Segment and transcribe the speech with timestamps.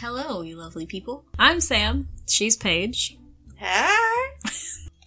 [0.00, 1.24] Hello, you lovely people.
[1.40, 2.06] I'm Sam.
[2.28, 3.18] She's Paige.
[3.58, 4.28] Hi.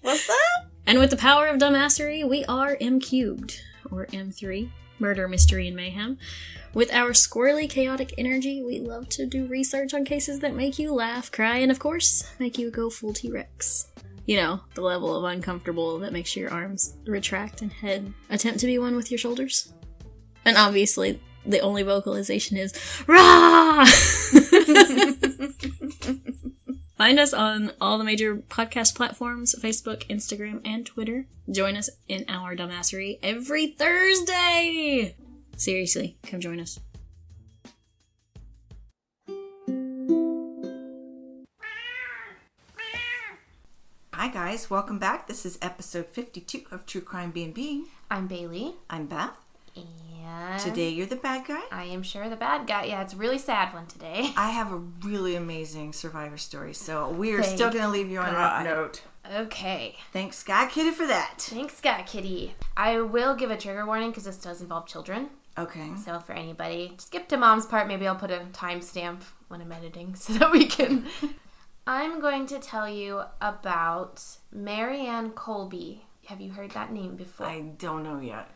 [0.01, 0.69] What's up?
[0.85, 4.69] And with the power of dumbassery, we are M cubed, or M3,
[4.99, 6.17] Murder, Mystery, and Mayhem.
[6.73, 10.93] With our squirrely, chaotic energy, we love to do research on cases that make you
[10.93, 13.93] laugh, cry, and of course, make you go full T Rex.
[14.25, 18.65] You know, the level of uncomfortable that makes your arms retract and head attempt to
[18.65, 19.71] be one with your shoulders.
[20.43, 22.73] And obviously, the only vocalization is
[23.07, 23.85] Rah!
[26.97, 31.25] Find us on all the major podcast platforms Facebook, Instagram, and Twitter.
[31.49, 35.15] Join us in our dumbassery every Thursday!
[35.57, 36.79] Seriously, come join us.
[44.13, 45.25] Hi guys, welcome back.
[45.25, 47.85] This is episode 52 of True Crime B&B.
[48.11, 49.39] I'm Bailey, I'm Beth.
[49.75, 51.61] And Today you're the bad guy.
[51.71, 52.85] I am sure the bad guy.
[52.85, 54.31] Yeah, it's a really sad one today.
[54.37, 58.19] I have a really amazing survivor story, so we're Thank still going to leave you
[58.19, 58.61] on God.
[58.65, 59.01] a note.
[59.35, 61.35] Okay, Thanks, Sky Kitty, for that.
[61.37, 62.55] thanks, Sky Kitty.
[62.75, 65.29] I will give a trigger warning because this does involve children.
[65.57, 65.91] Okay.
[66.03, 67.87] So for anybody, skip to mom's part.
[67.87, 71.05] Maybe I'll put a timestamp when I'm editing so that we can.
[71.87, 76.05] I'm going to tell you about Marianne Colby.
[76.27, 77.47] Have you heard that name before?
[77.47, 78.49] I don't know yet.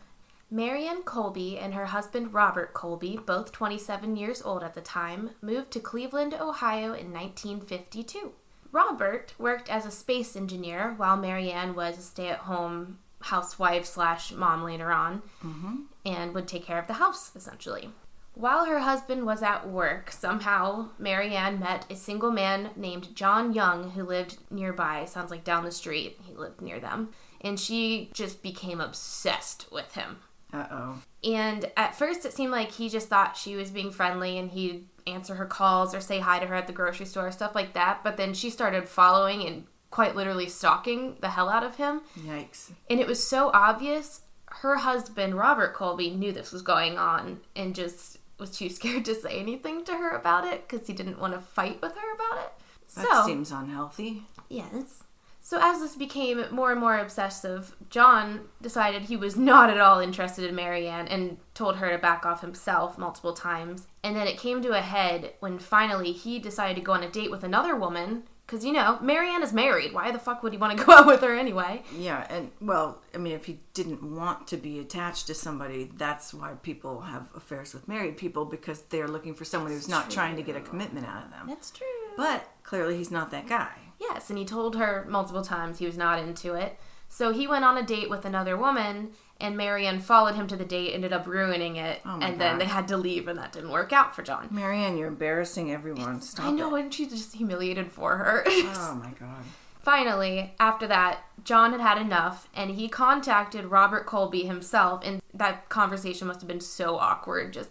[0.50, 5.72] Marianne Colby and her husband Robert Colby, both 27 years old at the time, moved
[5.72, 8.32] to Cleveland, Ohio in 1952.
[8.70, 14.32] Robert worked as a space engineer while Marianne was a stay at home housewife slash
[14.32, 15.76] mom later on mm-hmm.
[16.04, 17.90] and would take care of the house essentially.
[18.34, 23.92] While her husband was at work, somehow Marianne met a single man named John Young
[23.92, 25.06] who lived nearby.
[25.06, 26.20] Sounds like down the street.
[26.22, 27.08] He lived near them.
[27.40, 30.18] And she just became obsessed with him.
[30.52, 31.02] Uh-oh.
[31.24, 34.86] And at first, it seemed like he just thought she was being friendly and he'd
[35.06, 38.02] answer her calls or say hi to her at the grocery store, stuff like that.
[38.04, 42.02] But then she started following and quite literally stalking the hell out of him.
[42.18, 42.72] Yikes.
[42.90, 44.22] And it was so obvious.
[44.46, 49.14] Her husband, Robert Colby, knew this was going on and just was too scared to
[49.14, 52.44] say anything to her about it because he didn't want to fight with her about
[52.44, 52.52] it.
[52.94, 54.22] That so, seems unhealthy.
[54.48, 55.02] Yes.
[55.46, 60.00] So as this became more and more obsessive, John decided he was not at all
[60.00, 63.86] interested in Marianne and told her to back off himself multiple times.
[64.02, 67.08] And then it came to a head when finally he decided to go on a
[67.08, 68.24] date with another woman.
[68.44, 69.94] Because, you know, Marianne is married.
[69.94, 71.84] Why the fuck would he want to go out with her anyway?
[71.96, 76.34] Yeah, and well, I mean, if he didn't want to be attached to somebody, that's
[76.34, 80.34] why people have affairs with married people because they're looking for someone who's not trying
[80.34, 81.46] to get a commitment out of them.
[81.46, 81.86] That's true.
[82.16, 83.70] But clearly, he's not that guy.
[83.98, 86.78] Yes, and he told her multiple times he was not into it.
[87.08, 90.64] So he went on a date with another woman, and Marianne followed him to the
[90.64, 93.70] date, ended up ruining it, Oh and then they had to leave, and that didn't
[93.70, 94.48] work out for John.
[94.50, 96.20] Marianne, you're embarrassing everyone.
[96.20, 96.80] Stop I know, it.
[96.82, 98.44] and she's just humiliated for her.
[98.48, 99.44] Oh my god.
[99.80, 105.68] Finally, after that, John had had enough, and he contacted Robert Colby himself, and that
[105.68, 107.52] conversation must have been so awkward.
[107.52, 107.70] Just,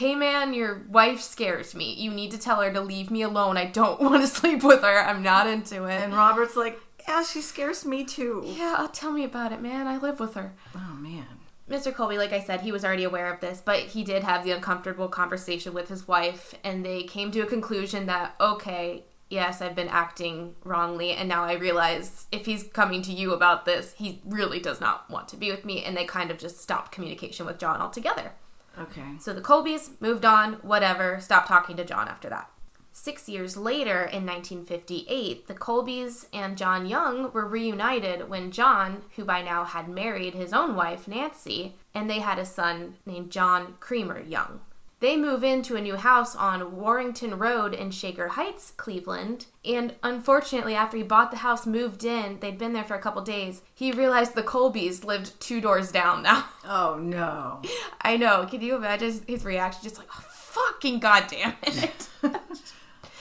[0.00, 1.92] hey man, your wife scares me.
[1.92, 3.58] You need to tell her to leave me alone.
[3.58, 4.98] I don't want to sleep with her.
[4.98, 6.00] I'm not into it.
[6.00, 8.42] And Robert's like, yeah, she scares me too.
[8.46, 9.86] yeah, uh, tell me about it, man.
[9.86, 10.54] I live with her.
[10.74, 11.26] Oh man.
[11.68, 11.94] Mr.
[11.94, 14.52] Colby, like I said, he was already aware of this, but he did have the
[14.52, 19.76] uncomfortable conversation with his wife, and they came to a conclusion that, okay, yes, I've
[19.76, 24.20] been acting wrongly, and now I realize if he's coming to you about this, he
[24.24, 27.46] really does not want to be with me, and they kind of just stopped communication
[27.46, 28.32] with John altogether.
[28.78, 29.16] Okay.
[29.18, 32.50] So the Colbys moved on, whatever, stopped talking to John after that.
[32.92, 39.24] Six years later, in 1958, the Colbys and John Young were reunited when John, who
[39.24, 43.74] by now had married his own wife, Nancy, and they had a son named John
[43.80, 44.60] Cremer Young.
[45.00, 49.46] They move into a new house on Warrington Road in Shaker Heights, Cleveland.
[49.64, 53.22] And unfortunately, after he bought the house, moved in, they'd been there for a couple
[53.22, 56.44] days, he realized the Colbys lived two doors down now.
[56.66, 57.62] Oh no.
[58.02, 58.46] I know.
[58.50, 59.82] Can you imagine his reaction?
[59.82, 62.08] Just like, oh, fucking goddamn it.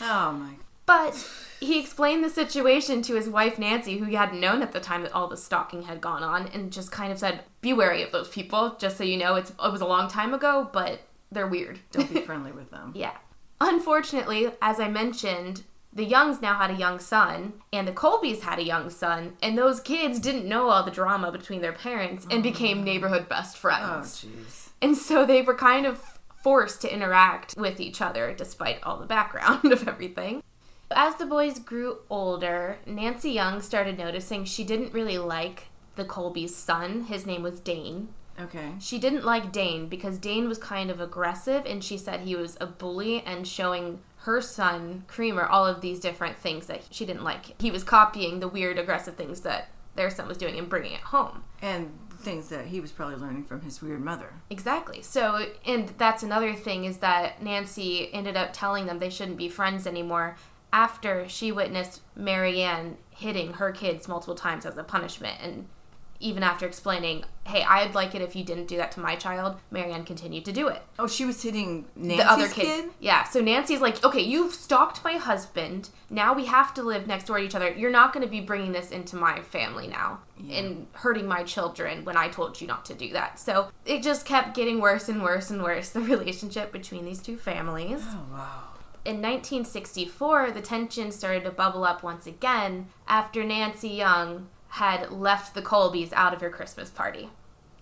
[0.01, 0.53] Oh my.
[0.85, 1.29] but
[1.59, 5.03] he explained the situation to his wife Nancy, who he hadn't known at the time
[5.03, 8.13] that all the stalking had gone on, and just kind of said, "Be wary of
[8.13, 8.77] those people.
[8.79, 11.01] Just so you know, it's it was a long time ago, but
[11.31, 12.93] they're weird." Don't be friendly with them.
[12.95, 13.17] yeah.
[13.61, 15.63] Unfortunately, as I mentioned.
[15.91, 19.57] The Youngs now had a young son, and the Colbys had a young son, and
[19.57, 22.83] those kids didn't know all the drama between their parents and became oh.
[22.83, 24.23] neighborhood best friends.
[24.23, 24.58] Oh jeez.
[24.81, 29.05] And so they were kind of forced to interact with each other despite all the
[29.05, 30.41] background of everything.
[30.91, 36.55] As the boys grew older, Nancy Young started noticing she didn't really like the Colby's
[36.55, 37.03] son.
[37.03, 38.09] His name was Dane.
[38.39, 38.71] Okay.
[38.79, 42.57] She didn't like Dane because Dane was kind of aggressive and she said he was
[42.61, 47.23] a bully and showing her son, Cremer, all of these different things that she didn't
[47.23, 47.61] like.
[47.61, 51.01] He was copying the weird, aggressive things that their son was doing and bringing it
[51.01, 51.43] home.
[51.61, 54.33] And things that he was probably learning from his weird mother.
[54.49, 55.01] Exactly.
[55.01, 59.49] So, and that's another thing is that Nancy ended up telling them they shouldn't be
[59.49, 60.35] friends anymore
[60.71, 65.37] after she witnessed Marianne hitting her kids multiple times as a punishment.
[65.41, 65.67] And
[66.21, 69.57] even after explaining, hey, I'd like it if you didn't do that to my child,
[69.71, 70.81] Marianne continued to do it.
[70.97, 72.65] Oh, she was hitting Nancy's the other kid.
[72.65, 72.89] kid?
[72.99, 73.23] Yeah.
[73.23, 75.89] So Nancy's like, okay, you've stalked my husband.
[76.09, 77.71] Now we have to live next door to each other.
[77.71, 80.19] You're not going to be bringing this into my family now
[80.49, 83.39] and hurting my children when I told you not to do that.
[83.39, 87.37] So it just kept getting worse and worse and worse, the relationship between these two
[87.37, 88.01] families.
[88.03, 88.63] Oh, wow.
[89.05, 95.53] In 1964, the tension started to bubble up once again after Nancy Young had left
[95.55, 97.29] the Colbys out of her Christmas party.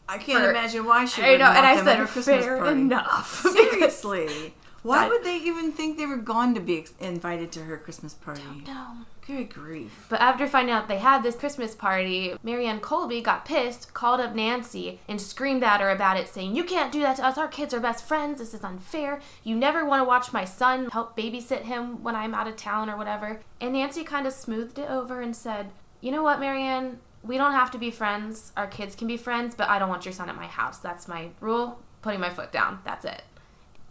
[0.10, 2.46] I can't For- imagine why she would want and I them at her said Christmas
[2.46, 2.72] fair party.
[2.82, 3.42] enough.
[3.52, 4.54] Seriously.
[4.84, 7.78] Why I- would they even think they were going to be ex- invited to her
[7.78, 8.42] Christmas party?
[8.66, 8.88] no.
[9.26, 10.06] Good grief.
[10.08, 14.34] But after finding out they had this Christmas party, Marianne Colby got pissed, called up
[14.34, 17.38] Nancy, and screamed at her about it, saying, You can't do that to us.
[17.38, 18.40] Our kids are best friends.
[18.40, 19.20] This is unfair.
[19.44, 22.90] You never want to watch my son help babysit him when I'm out of town
[22.90, 23.42] or whatever.
[23.60, 27.00] And Nancy kind of smoothed it over and said, You know what, Marianne?
[27.24, 28.52] We don't have to be friends.
[28.56, 30.78] Our kids can be friends, but I don't want your son at my house.
[30.80, 31.80] That's my rule.
[32.02, 32.80] Putting my foot down.
[32.86, 33.24] That's it.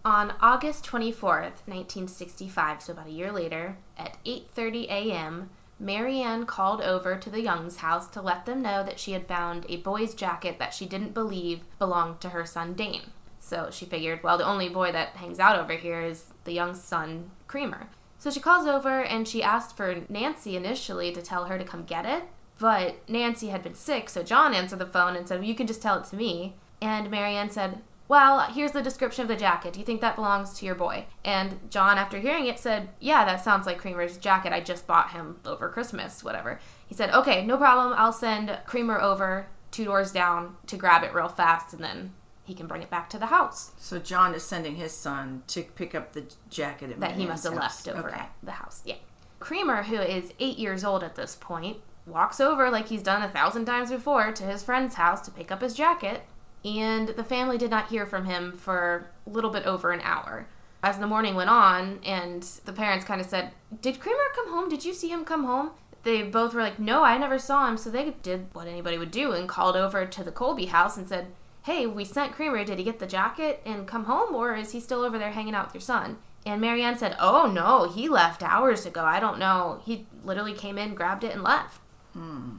[0.05, 5.50] On August 24th, 1965, so about a year later, at 8:30 a.m.,
[5.81, 9.67] Marianne called over to the Youngs' house to let them know that she had found
[9.69, 13.11] a boy's jacket that she didn't believe belonged to her son Dane.
[13.41, 16.81] So she figured, well, the only boy that hangs out over here is the Young's
[16.81, 17.88] son, Cremer.
[18.26, 21.84] So she calls over and she asked for Nancy initially to tell her to come
[21.84, 22.25] get it,
[22.58, 25.81] but Nancy had been sick, so John answered the phone and said, You can just
[25.81, 26.56] tell it to me.
[26.82, 29.75] And Marianne said, Well, here's the description of the jacket.
[29.75, 31.06] Do you think that belongs to your boy?
[31.25, 34.52] And John, after hearing it, said, Yeah, that sounds like Cremer's jacket.
[34.52, 36.58] I just bought him over Christmas, whatever.
[36.84, 37.94] He said, Okay, no problem.
[37.96, 42.12] I'll send Cremer over two doors down to grab it real fast, and then
[42.47, 45.63] he can bring it back to the house So John is sending his son to
[45.63, 47.87] pick up the jacket at that he must have house.
[47.87, 48.21] left over Okay.
[48.21, 48.83] at the house.
[48.85, 48.95] Yeah.
[49.39, 53.29] Cremer, who is eight years old at this point, walks over like he's done a
[53.29, 56.23] thousand times before to his friend's house to pick up his jacket,
[56.65, 60.47] and the family did not hear from him for a little bit over an hour.
[60.83, 63.51] As the morning went on, and the parents kind of said,
[63.83, 64.69] Did Cremer come home?
[64.69, 65.71] Did you see him come home?
[66.03, 67.77] They both were like, No, I never saw him.
[67.77, 71.09] So they did what anybody would do and called over to the Colby house and
[71.09, 71.27] said,
[71.67, 72.65] Hey, we sent Cremer.
[72.65, 75.53] Did he get the jacket and come home, or is he still over there hanging
[75.53, 76.19] out with your son?
[76.47, 79.03] And Marianne said, Oh no, he left hours ago.
[79.03, 79.81] I don't know.
[79.85, 81.81] He literally came in, grabbed it, and left.
[82.13, 82.59] Hmm.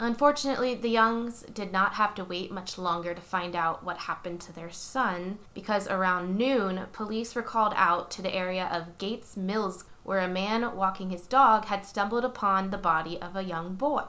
[0.00, 4.40] Unfortunately, the Youngs did not have to wait much longer to find out what happened
[4.40, 9.36] to their son because around noon, police were called out to the area of Gates
[9.36, 13.76] Mills where a man walking his dog had stumbled upon the body of a young
[13.76, 14.02] boy.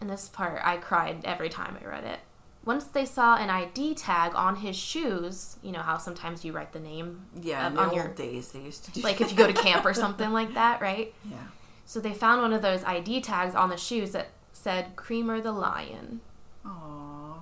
[0.00, 2.18] And this part, I cried every time I read it.
[2.64, 6.72] Once they saw an ID tag on his shoes, you know how sometimes you write
[6.72, 9.20] the name Yeah, um, in the on old your days they used to do like
[9.20, 11.14] if you go to camp or something like that, right?
[11.24, 11.36] Yeah.
[11.86, 15.52] So they found one of those ID tags on the shoes that said Cremer the
[15.52, 16.20] Lion.
[16.66, 17.38] Aww.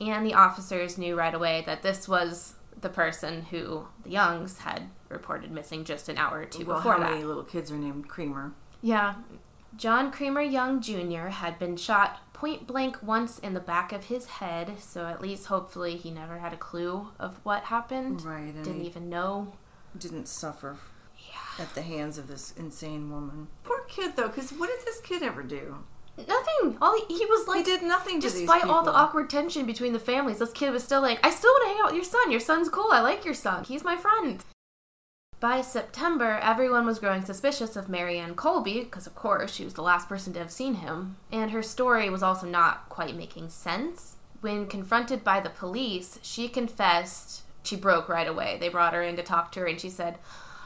[0.00, 4.90] And the officers knew right away that this was the person who the Youngs had
[5.08, 7.10] reported missing just an hour or two Well, before how that.
[7.12, 8.52] many little kids are named Cremer?
[8.82, 9.14] Yeah.
[9.76, 11.28] John Cremer Young Jr.
[11.28, 15.46] had been shot point blank once in the back of his head, so at least
[15.46, 18.22] hopefully he never had a clue of what happened.
[18.22, 19.54] Right, Didn't even know.
[19.98, 20.76] didn't suffer
[21.18, 21.64] yeah.
[21.64, 23.48] at the hands of this insane woman.
[23.64, 25.78] Poor kid, though, because what did this kid ever do?
[26.18, 26.78] Nothing.
[26.80, 29.66] All he, he was like he did nothing to these Despite all the awkward tension
[29.66, 31.94] between the families, this kid was still like, I still want to hang out with
[31.96, 32.30] your son.
[32.30, 32.90] Your son's cool.
[32.90, 33.64] I like your son.
[33.64, 34.42] He's my friend.
[35.38, 39.82] By September, everyone was growing suspicious of Marianne Colby, because of course she was the
[39.82, 44.16] last person to have seen him, and her story was also not quite making sense.
[44.40, 47.42] When confronted by the police, she confessed.
[47.62, 48.56] She broke right away.
[48.60, 50.18] They brought her in to talk to her, and she said,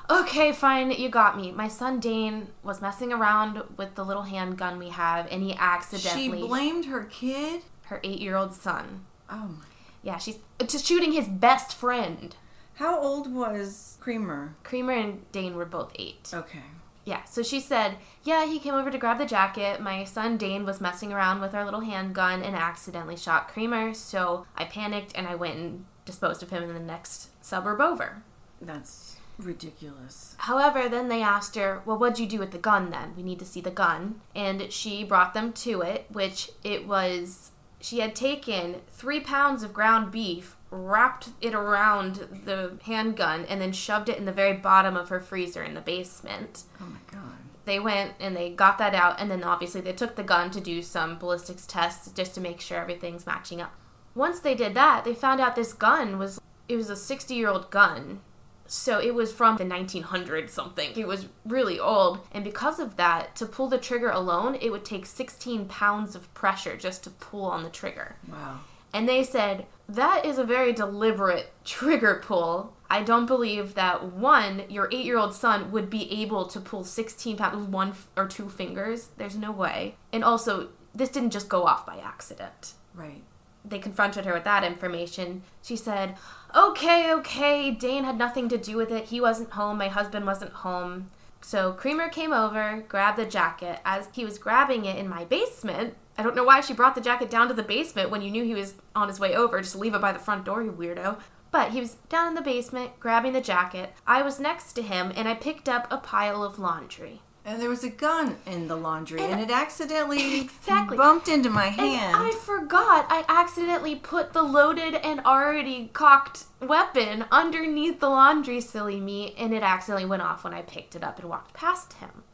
[0.09, 1.51] Okay, fine, you got me.
[1.53, 6.41] My son Dane was messing around with the little handgun we have, and he accidentally.
[6.41, 7.63] She blamed her kid?
[7.91, 9.05] her eight year old son.
[9.29, 9.65] Oh my.
[10.03, 12.35] Yeah, she's just shooting his best friend.
[12.81, 14.55] How old was Cremer?
[14.65, 16.31] Cremer and Dane were both eight.
[16.33, 16.63] Okay.
[17.05, 19.83] Yeah, so she said, Yeah, he came over to grab the jacket.
[19.83, 24.47] My son Dane was messing around with our little handgun and accidentally shot Cremer, so
[24.57, 28.23] I panicked and I went and disposed of him in the next suburb over.
[28.63, 30.35] That's ridiculous.
[30.39, 33.13] However, then they asked her, Well, what'd you do with the gun then?
[33.15, 34.23] We need to see the gun.
[34.35, 39.75] And she brought them to it, which it was She had taken three pounds of
[39.75, 44.97] ground beef, wrapped it around the handgun, and then shoved it in the very bottom
[44.97, 46.65] of her freezer in the basement.
[46.81, 47.37] Oh my god.
[47.65, 50.61] They went and they got that out, and then obviously they took the gun to
[50.61, 53.75] do some ballistics tests just to make sure everything's matching up.
[54.15, 57.49] Once they did that, they found out this gun was it was a 60 year
[57.49, 58.21] old gun.
[58.67, 60.93] So it was from the 1900s something.
[60.95, 62.21] It was really old.
[62.31, 66.33] And because of that, to pull the trigger alone, it would take 16 pounds of
[66.35, 68.15] pressure just to pull on the trigger.
[68.31, 68.61] Wow.
[68.93, 72.75] And they said, that is a very deliberate trigger pull.
[72.89, 76.85] I don't believe that one, your eight year old son would be able to pull
[76.85, 79.11] 16 pounds with one or two fingers.
[79.17, 79.97] There's no way.
[80.13, 83.23] And also, this didn't just go off by accident Right.
[83.65, 85.43] they confronted her with that information.
[85.63, 86.17] She said,
[86.57, 89.05] Okay, okay, Dane had nothing to do with it.
[89.07, 89.79] He wasn't home.
[89.79, 91.11] My husband wasn't home.
[91.43, 93.81] So Cremer came over, grabbed the jacket.
[93.85, 97.01] As he was grabbing it in my basement, I don't know why she brought the
[97.01, 99.59] jacket down to the basement when you knew he was on his way over.
[99.63, 101.19] Just leave it by the front door, you weirdo.
[101.51, 103.95] But he was down in the basement, grabbing the jacket.
[104.07, 107.23] I was next to him, and I picked up a pile of laundry.
[107.43, 110.99] And there was a gun in the laundry, and, And- it accidentally Exactly.
[110.99, 112.17] bumped into my And hand.
[112.17, 119.01] I forgot I accidentally put the loaded and already cocked weapon underneath the laundry, silly
[119.01, 122.25] me, and it accidentally went off when I picked it up and walked past him.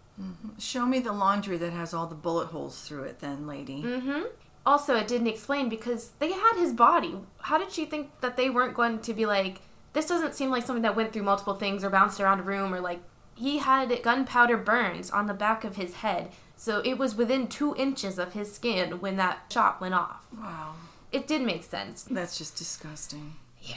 [0.58, 3.82] Show me the laundry that has all the bullet holes through it, then, lady.
[3.82, 4.23] Mm-hmm.
[4.64, 7.16] Also, it didn't explain because they had his body.
[7.40, 9.61] How did she think that they weren't going to be like,
[9.92, 12.75] this doesn't seem like something that went through multiple things or bounced around a room
[12.75, 13.00] or like,
[13.37, 16.30] he had gunpowder burns on the back of his head.
[16.56, 20.26] So it was within two inches of his skin when that shot went off.
[20.37, 20.75] Wow.
[21.12, 22.02] It did make sense.
[22.02, 23.35] That's just disgusting.
[23.61, 23.76] Yeah.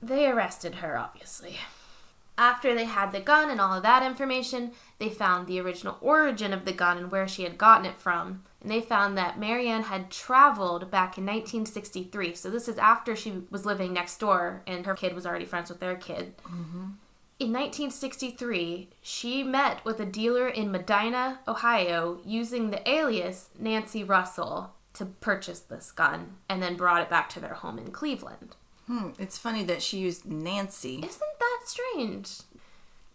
[0.00, 1.56] They arrested her, obviously.
[2.38, 6.52] After they had the gun and all of that information, they found the original origin
[6.52, 8.42] of the gun and where she had gotten it from.
[8.60, 12.34] And they found that Marianne had traveled back in 1963.
[12.34, 15.68] So this is after she was living next door and her kid was already friends
[15.68, 16.34] with their kid.
[17.40, 24.74] In 1963, she met with a dealer in Medina, Ohio, using the alias Nancy Russell
[24.94, 28.54] to purchase this gun and then brought it back to their home in Cleveland.
[28.86, 29.10] Hmm.
[29.18, 30.96] It's funny that she used Nancy.
[30.98, 32.38] Isn't that strange?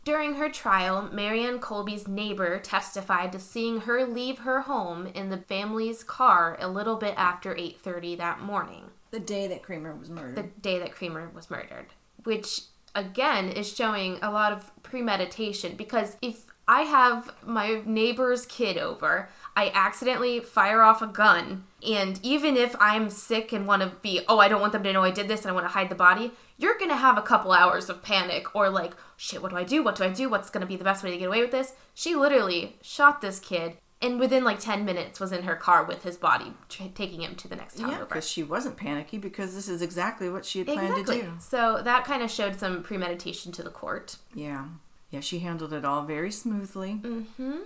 [0.05, 5.37] During her trial, Marianne Colby's neighbor testified to seeing her leave her home in the
[5.37, 10.35] family's car a little bit after 8:30 that morning, The day that Kramer was murdered.
[10.35, 11.87] the day that Cremer was murdered,
[12.23, 12.61] which
[12.95, 19.27] again is showing a lot of premeditation because if I have my neighbor's kid over,
[19.55, 24.21] I accidentally fire off a gun, and even if I'm sick and want to be,
[24.27, 25.89] oh, I don't want them to know I did this and I want to hide
[25.89, 29.57] the body, you're gonna have a couple hours of panic or like, shit, what do
[29.57, 29.81] I do?
[29.81, 30.29] What do I do?
[30.29, 31.73] What's gonna be the best way to get away with this?
[31.95, 33.77] She literally shot this kid.
[34.01, 37.35] And within like 10 minutes was in her car with his body, tra- taking him
[37.35, 40.59] to the next town yeah, because she wasn't panicky because this is exactly what she
[40.59, 41.17] had planned Exactly.
[41.17, 41.33] to do.
[41.39, 44.17] So that kind of showed some premeditation to the court.
[44.33, 44.65] Yeah.
[45.09, 46.99] Yeah, she handled it all very smoothly.
[47.01, 47.57] Mm-hmm.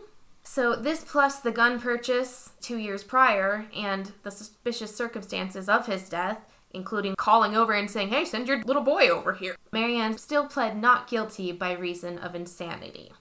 [0.43, 6.09] So this plus the gun purchase two years prior and the suspicious circumstances of his
[6.09, 6.39] death,
[6.71, 10.79] including calling over and saying, "Hey, send your little boy over here." Marianne still pled
[10.79, 13.11] not guilty by reason of insanity.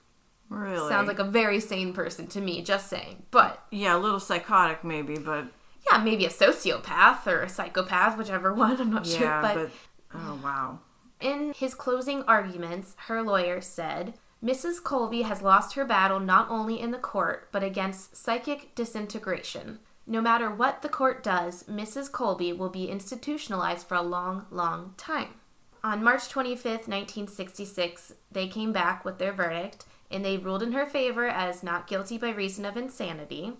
[0.49, 0.89] Really?
[0.89, 3.23] Sounds like a very sane person to me, just saying.
[3.31, 5.47] But Yeah, a little psychotic maybe, but
[5.91, 8.79] yeah, maybe a sociopath or a psychopath, whichever one.
[8.79, 9.41] I'm not yeah, sure.
[9.41, 9.71] but,
[10.13, 10.79] oh wow.
[11.23, 14.83] In his closing arguments, her lawyer said, Mrs.
[14.83, 19.79] Colby has lost her battle not only in the court, but against psychic disintegration.
[20.05, 22.11] No matter what the court does, Mrs.
[22.11, 25.35] Colby will be institutionalized for a long, long time.
[25.81, 30.85] On March 25th, 1966, they came back with their verdict, and they ruled in her
[30.85, 33.53] favor as not guilty by reason of insanity,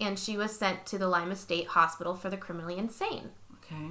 [0.00, 3.32] and she was sent to the Lima State Hospital for the criminally insane.
[3.62, 3.90] Okay.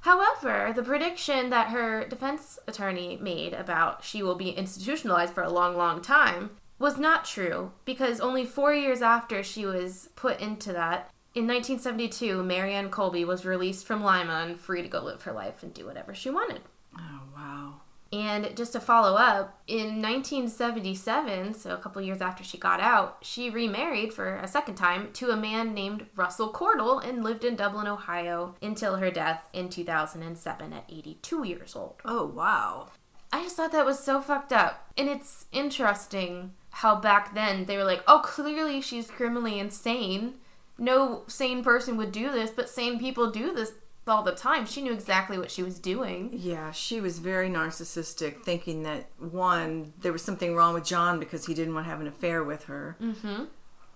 [0.00, 5.50] However, the prediction that her defense attorney made about she will be institutionalized for a
[5.50, 10.72] long, long time was not true because only four years after she was put into
[10.72, 15.32] that, in 1972, Marianne Colby was released from Lima and free to go live her
[15.32, 16.62] life and do whatever she wanted.
[16.96, 17.74] Oh wow.
[18.10, 23.18] And just to follow up, in 1977, so a couple years after she got out,
[23.20, 27.54] she remarried for a second time to a man named Russell Cordell and lived in
[27.54, 31.96] Dublin, Ohio until her death in 2007 at 82 years old.
[32.04, 32.88] Oh wow.
[33.30, 34.90] I just thought that was so fucked up.
[34.96, 40.34] And it's interesting how back then they were like, oh, clearly she's criminally insane.
[40.78, 43.72] No sane person would do this, but sane people do this
[44.08, 44.66] all the time.
[44.66, 46.30] She knew exactly what she was doing.
[46.32, 51.46] Yeah, she was very narcissistic, thinking that one, there was something wrong with John because
[51.46, 52.96] he didn't want to have an affair with her.
[53.00, 53.44] Mm-hmm.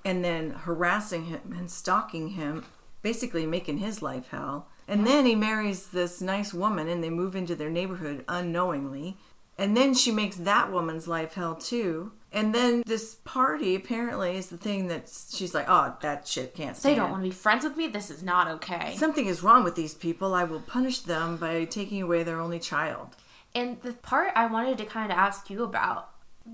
[0.04, 2.64] and then harassing him and stalking him
[3.02, 4.69] basically making his life hell.
[4.88, 9.16] And then he marries this nice woman and they move into their neighborhood unknowingly.
[9.59, 12.12] And then she makes that woman's life hell too.
[12.32, 16.76] And then this party apparently is the thing that she's like, oh, that shit can't
[16.76, 16.90] stay.
[16.90, 17.88] They don't want to be friends with me.
[17.88, 18.94] This is not okay.
[18.96, 20.34] Something is wrong with these people.
[20.34, 23.16] I will punish them by taking away their only child.
[23.54, 26.08] And the part I wanted to kind of ask you about,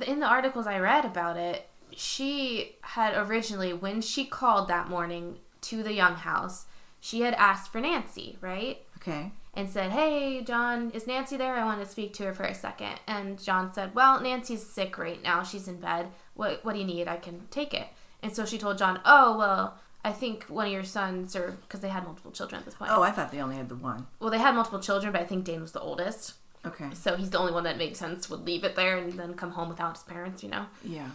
[0.05, 5.39] in the articles I read about it, she had originally, when she called that morning
[5.63, 6.67] to the Young House,
[7.01, 8.83] she had asked for Nancy, right?
[8.97, 9.31] Okay.
[9.55, 11.55] And said, Hey, John, is Nancy there?
[11.55, 13.01] I want to speak to her for a second.
[13.07, 15.43] And John said, Well, Nancy's sick right now.
[15.43, 16.09] She's in bed.
[16.35, 17.09] What, what do you need?
[17.09, 17.89] I can take it.
[18.23, 21.81] And so she told John, Oh, well, I think one of your sons, or because
[21.81, 22.91] they had multiple children at this point.
[22.93, 24.07] Oh, I thought they only had the one.
[24.21, 26.35] Well, they had multiple children, but I think Dane was the oldest.
[26.65, 26.89] Okay.
[26.93, 29.53] So he's the only one that makes sense, would leave it there and then come
[29.53, 30.67] home without his parents, you know?
[30.85, 31.09] Yeah.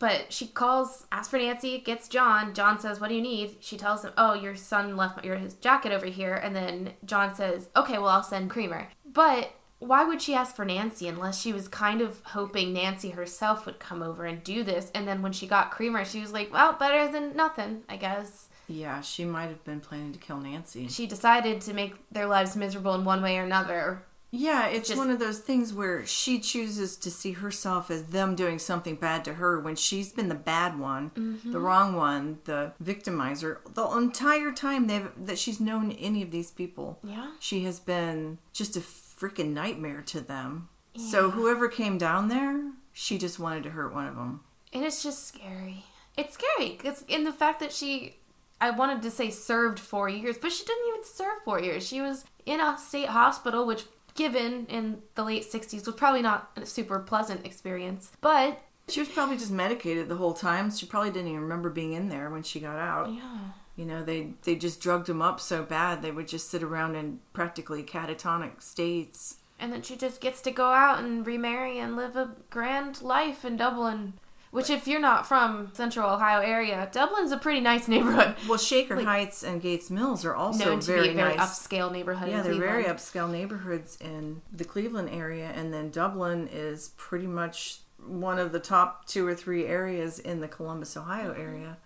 [0.00, 2.54] But she calls, asks for Nancy, gets John.
[2.54, 3.58] John says, What do you need?
[3.60, 6.34] She tells him, Oh, your son left my, your, his jacket over here.
[6.34, 8.88] And then John says, Okay, well, I'll send Cremer.
[9.04, 13.66] But why would she ask for Nancy unless she was kind of hoping Nancy herself
[13.66, 14.90] would come over and do this?
[14.94, 18.48] And then when she got Cremer, she was like, Well, better than nothing, I guess.
[18.68, 20.88] Yeah, she might have been planning to kill Nancy.
[20.88, 24.04] She decided to make their lives miserable in one way or another.
[24.32, 28.36] Yeah, it's Just- one of those things where she chooses to see herself as them
[28.36, 31.50] doing something bad to her when she's been the bad one, Mm-hmm.
[31.50, 33.58] the wrong one, the victimizer.
[33.74, 37.32] The entire time they've, that she's known any of these people, Yeah.
[37.40, 40.68] she has been just a freaking nightmare to them.
[40.96, 44.40] So whoever came down there, she just wanted to hurt one of them.
[44.72, 45.84] And it's just scary.
[46.16, 46.78] It's scary.
[46.84, 48.16] It's in the fact that she,
[48.60, 51.86] I wanted to say served four years, but she didn't even serve four years.
[51.86, 56.50] She was in a state hospital, which, given in the late 60s, was probably not
[56.56, 58.12] a super pleasant experience.
[58.20, 60.70] But, She was probably just medicated the whole time.
[60.70, 63.12] She probably didn't even remember being in there when she got out.
[63.12, 63.38] yeah.
[63.76, 66.96] You know, they they just drugged him up so bad they would just sit around
[66.96, 69.36] in practically catatonic states.
[69.58, 73.44] And then she just gets to go out and remarry and live a grand life
[73.44, 74.14] in Dublin.
[74.50, 78.34] Which, if you're not from Central Ohio area, Dublin's a pretty nice neighborhood.
[78.48, 81.50] Well, Shaker Heights and Gates Mills are also very be a very nice.
[81.50, 82.30] upscale neighborhood.
[82.30, 87.78] yeah, they're very upscale neighborhoods in the Cleveland area, and then Dublin is pretty much
[88.04, 91.40] one of the top two or three areas in the Columbus, Ohio mm-hmm.
[91.40, 91.76] area.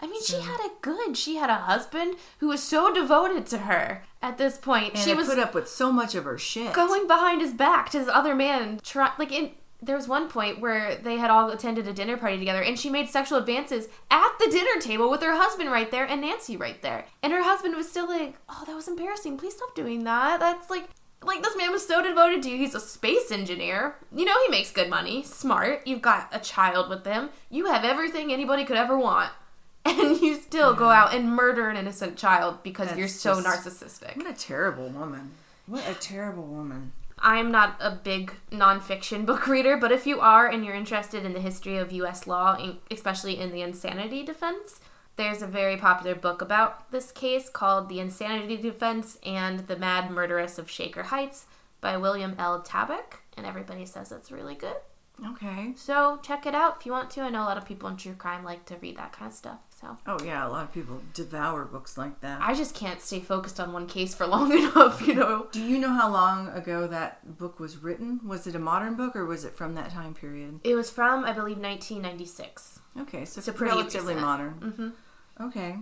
[0.00, 1.16] I mean, she had it good.
[1.16, 4.94] She had a husband who was so devoted to her at this point.
[4.94, 6.74] And she was put up with so much of her shit.
[6.74, 8.78] going behind his back to this other man.
[8.82, 12.38] Try, like in there was one point where they had all attended a dinner party
[12.38, 16.04] together, and she made sexual advances at the dinner table with her husband right there
[16.06, 17.06] and Nancy right there.
[17.22, 19.36] And her husband was still like, "Oh, that was embarrassing.
[19.38, 20.40] Please stop doing that.
[20.40, 20.88] That's like."
[21.22, 22.56] Like this man was so devoted to you.
[22.58, 23.96] He's a space engineer.
[24.14, 25.22] You know he makes good money.
[25.24, 25.84] Smart.
[25.86, 27.30] You've got a child with him.
[27.50, 29.30] You have everything anybody could ever want.
[29.86, 33.46] And you still go out and murder an innocent child because That's you're so just-
[33.64, 34.16] narcissistic.
[34.16, 35.32] What a terrible woman.
[35.66, 36.92] What a terrible woman.
[37.26, 41.32] I'm not a big nonfiction book reader, but if you are and you're interested in
[41.32, 42.28] the history of U.S.
[42.28, 42.56] law,
[42.88, 44.78] especially in the insanity defense,
[45.16, 50.08] there's a very popular book about this case called The Insanity Defense and the Mad
[50.12, 51.46] Murderess of Shaker Heights
[51.80, 52.62] by William L.
[52.62, 54.76] Tabak, and everybody says it's really good.
[55.24, 55.72] Okay.
[55.76, 57.22] So check it out if you want to.
[57.22, 59.34] I know a lot of people in true crime like to read that kind of
[59.36, 59.58] stuff.
[59.80, 62.40] So Oh yeah, a lot of people devour books like that.
[62.42, 65.46] I just can't stay focused on one case for long enough, you know.
[65.52, 68.20] Do you know how long ago that book was written?
[68.24, 70.60] Was it a modern book or was it from that time period?
[70.64, 72.80] It was from, I believe, 1996.
[73.00, 74.20] Okay, so pretty relatively recent.
[74.20, 74.54] modern.
[74.60, 75.46] Mm-hmm.
[75.48, 75.76] Okay.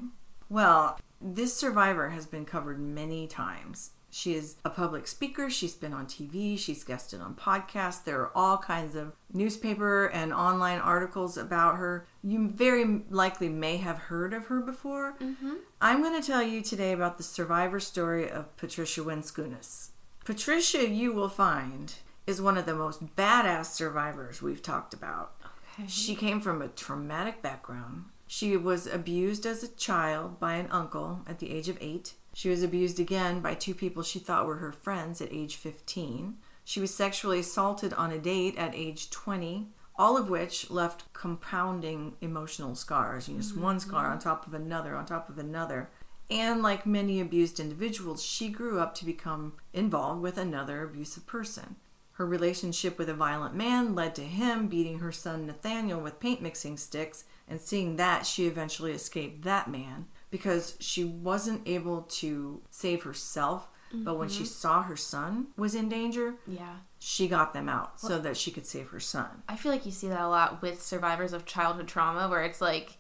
[0.49, 3.91] Well, this survivor has been covered many times.
[4.15, 5.51] She is a public speaker.
[5.51, 6.57] She's been on TV.
[6.57, 8.05] She's guested on podcasts.
[8.05, 12.07] There are all kinds of newspaper and online articles about her.
[12.23, 15.17] You very likely may have heard of her before.
[15.21, 15.55] Mm-hmm.
[15.81, 19.89] I'm going to tell you today about the survivor story of Patricia Wenskunas.
[20.25, 25.33] Patricia, you will find, is one of the most badass survivors we've talked about.
[25.75, 25.89] Okay.
[25.89, 28.05] She came from a traumatic background.
[28.29, 32.15] She was abused as a child by an uncle at the age of eight.
[32.35, 36.35] She was abused again by two people she thought were her friends at age 15.
[36.65, 42.17] She was sexually assaulted on a date at age 20, all of which left compounding
[42.21, 43.29] emotional scars.
[43.29, 43.63] You know, just mm-hmm.
[43.63, 44.29] one scar on mm-hmm.
[44.29, 45.91] top of another, on top of another.
[46.29, 51.77] And like many abused individuals, she grew up to become involved with another abusive person.
[52.13, 56.43] Her relationship with a violent man led to him beating her son Nathaniel with paint
[56.43, 62.61] mixing sticks, and seeing that, she eventually escaped that man because she wasn't able to
[62.69, 63.69] save herself.
[63.93, 64.47] But when she mm-hmm.
[64.47, 66.79] saw her son was in danger, Yeah.
[66.99, 69.45] she got them out so that she could save her son.
[69.49, 72.61] I feel like you see that a lot with survivors of childhood trauma where it's
[72.61, 72.99] like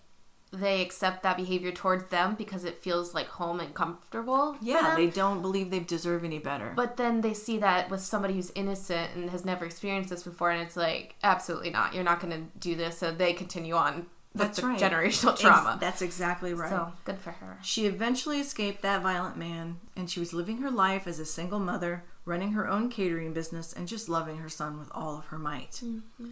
[0.52, 4.56] they accept that behavior towards them because it feels like home and comfortable.
[4.62, 6.72] Yeah, they don't believe they deserve any better.
[6.76, 10.52] But then they see that with somebody who's innocent and has never experienced this before,
[10.52, 11.94] and it's like, absolutely not.
[11.94, 12.98] You're not going to do this.
[12.98, 14.78] So they continue on That's right.
[14.78, 15.78] generational Ex- trauma.
[15.80, 16.70] that's exactly right.
[16.70, 17.58] So good for her.
[17.62, 21.60] She eventually escaped that violent man, and she was living her life as a single
[21.60, 25.38] mother, running her own catering business, and just loving her son with all of her
[25.38, 25.80] might.
[25.84, 26.30] Mm-hmm.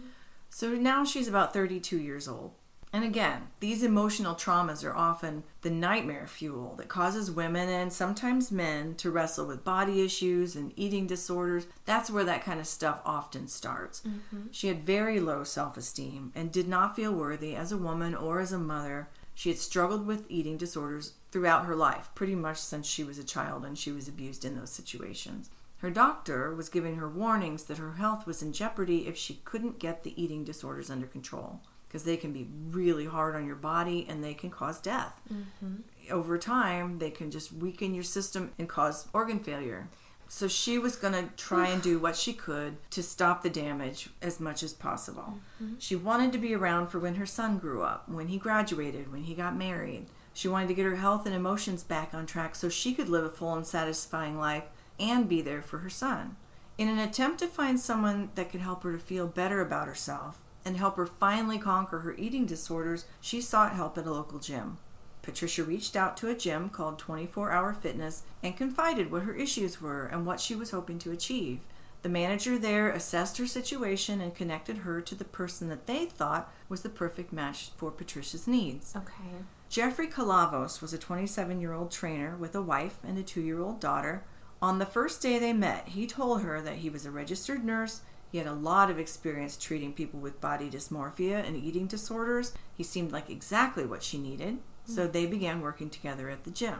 [0.49, 2.51] So now she's about 32 years old.
[2.93, 8.51] And again, these emotional traumas are often the nightmare fuel that causes women and sometimes
[8.51, 11.65] men to wrestle with body issues and eating disorders.
[11.85, 14.01] That's where that kind of stuff often starts.
[14.01, 14.43] Mm-hmm.
[14.51, 18.39] She had very low self esteem and did not feel worthy as a woman or
[18.39, 19.09] as a mother.
[19.33, 23.23] She had struggled with eating disorders throughout her life, pretty much since she was a
[23.23, 25.49] child and she was abused in those situations.
[25.77, 29.79] Her doctor was giving her warnings that her health was in jeopardy if she couldn't
[29.79, 31.61] get the eating disorders under control
[31.93, 35.21] because they can be really hard on your body and they can cause death.
[35.31, 35.75] Mm-hmm.
[36.11, 39.89] Over time, they can just weaken your system and cause organ failure.
[40.27, 44.09] So she was going to try and do what she could to stop the damage
[44.23, 45.37] as much as possible.
[45.61, 45.75] Mm-hmm.
[45.77, 49.25] She wanted to be around for when her son grew up, when he graduated, when
[49.25, 50.07] he got married.
[50.33, 53.23] She wanted to get her health and emotions back on track so she could live
[53.23, 54.63] a full and satisfying life
[54.99, 56.37] and be there for her son.
[56.75, 60.39] In an attempt to find someone that could help her to feel better about herself
[60.65, 64.77] and help her finally conquer her eating disorders, she sought help at a local gym.
[65.21, 69.81] Patricia reached out to a gym called 24 Hour Fitness and confided what her issues
[69.81, 71.61] were and what she was hoping to achieve.
[72.03, 76.53] The manager there assessed her situation and connected her to the person that they thought
[76.67, 78.93] was the perfect match for Patricia's needs.
[78.95, 79.45] Okay.
[79.69, 83.61] Jeffrey Calavos was a 27 year old trainer with a wife and a two year
[83.61, 84.23] old daughter.
[84.61, 88.01] On the first day they met, he told her that he was a registered nurse.
[88.33, 92.51] He had a lot of experience treating people with body dysmorphia and eating disorders.
[92.75, 95.11] He seemed like exactly what she needed, so mm.
[95.11, 96.79] they began working together at the gym.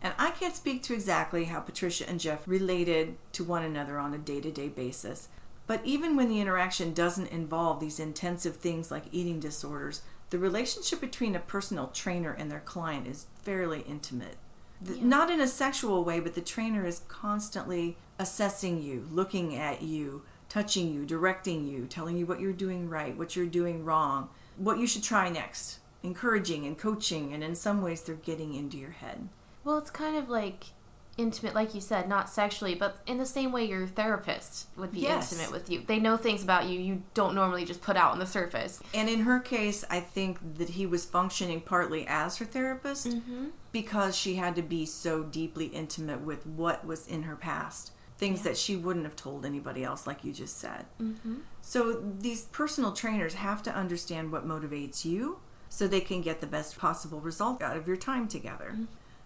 [0.00, 4.14] And I can't speak to exactly how Patricia and Jeff related to one another on
[4.14, 5.30] a day to day basis,
[5.66, 11.00] but even when the interaction doesn't involve these intensive things like eating disorders, the relationship
[11.00, 14.36] between a personal trainer and their client is fairly intimate.
[14.80, 19.82] The- Not in a sexual way, but the trainer is constantly assessing you, looking at
[19.82, 24.28] you, touching you, directing you, telling you what you're doing right, what you're doing wrong,
[24.56, 28.76] what you should try next, encouraging and coaching, and in some ways, they're getting into
[28.76, 29.28] your head.
[29.64, 30.66] Well, it's kind of like
[31.16, 35.00] intimate, like you said, not sexually, but in the same way your therapist would be
[35.00, 35.32] Yes.
[35.32, 35.82] intimate with you.
[35.86, 38.82] They know things about you you don't normally just put out on the surface.
[38.92, 43.46] And in her case, I think that he was functioning partly as her therapist mm-hmm.
[43.72, 47.92] because she had to be so deeply intimate with what was in her past.
[48.24, 50.86] Things that she wouldn't have told anybody else, like you just said.
[50.98, 51.40] Mm-hmm.
[51.60, 56.46] So these personal trainers have to understand what motivates you so they can get the
[56.46, 58.70] best possible result out of your time together.
[58.72, 58.84] Mm-hmm.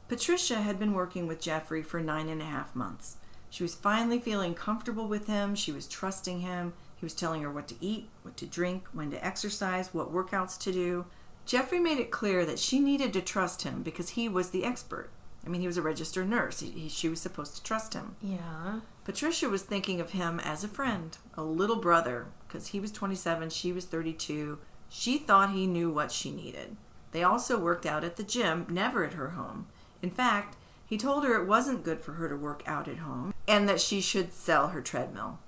[0.08, 3.18] Patricia had been working with Jeffrey for nine and a half months.
[3.50, 5.54] She was finally feeling comfortable with him.
[5.54, 6.72] She was trusting him.
[6.96, 10.58] He was telling her what to eat, what to drink, when to exercise, what workouts
[10.62, 11.06] to do.
[11.46, 15.10] Jeffrey made it clear that she needed to trust him because he was the expert.
[15.46, 16.60] I mean, he was a registered nurse.
[16.60, 18.16] He, he- she was supposed to trust him.
[18.22, 18.80] Yeah.
[19.04, 23.50] Patricia was thinking of him as a friend, a little brother, because he was 27,
[23.50, 24.58] she was 32.
[24.90, 26.76] She thought he knew what she needed.
[27.12, 29.66] They also worked out at the gym, never at her home.
[30.02, 33.32] In fact, he told her it wasn't good for her to work out at home
[33.46, 35.38] and that she should sell her treadmill.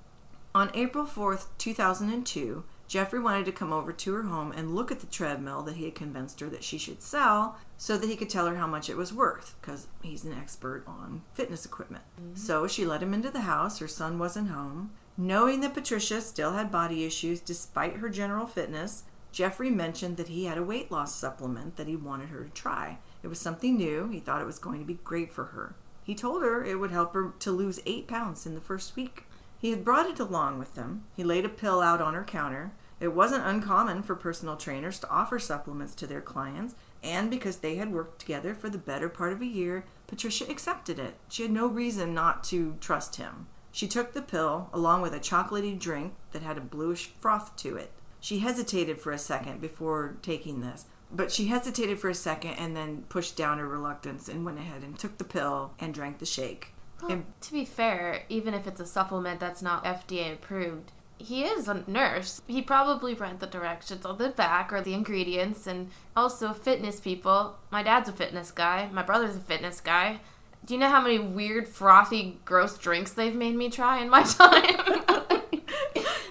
[0.54, 4.98] On April 4th, 2002, Jeffrey wanted to come over to her home and look at
[4.98, 8.28] the treadmill that he had convinced her that she should sell so that he could
[8.28, 12.02] tell her how much it was worth because he's an expert on fitness equipment.
[12.20, 12.34] Mm-hmm.
[12.34, 13.78] So she let him into the house.
[13.78, 14.90] Her son wasn't home.
[15.16, 20.46] Knowing that Patricia still had body issues despite her general fitness, Jeffrey mentioned that he
[20.46, 22.98] had a weight loss supplement that he wanted her to try.
[23.22, 24.08] It was something new.
[24.08, 25.76] He thought it was going to be great for her.
[26.02, 29.26] He told her it would help her to lose eight pounds in the first week.
[29.60, 31.04] He had brought it along with him.
[31.14, 32.72] He laid a pill out on her counter.
[33.00, 37.76] It wasn't uncommon for personal trainers to offer supplements to their clients, and because they
[37.76, 41.14] had worked together for the better part of a year, Patricia accepted it.
[41.28, 43.46] She had no reason not to trust him.
[43.72, 47.76] She took the pill along with a chocolatey drink that had a bluish froth to
[47.76, 47.90] it.
[48.20, 52.76] She hesitated for a second before taking this, but she hesitated for a second and
[52.76, 56.26] then pushed down her reluctance and went ahead and took the pill and drank the
[56.26, 56.74] shake.
[57.00, 61.44] Well, And to be fair, even if it's a supplement that's not FDA approved, he
[61.44, 62.42] is a nurse.
[62.46, 67.56] He probably read the directions on the back or the ingredients, and also fitness people.
[67.70, 68.88] My dad's a fitness guy.
[68.92, 70.20] My brother's a fitness guy.
[70.64, 74.22] Do you know how many weird, frothy, gross drinks they've made me try in my
[74.38, 75.02] time?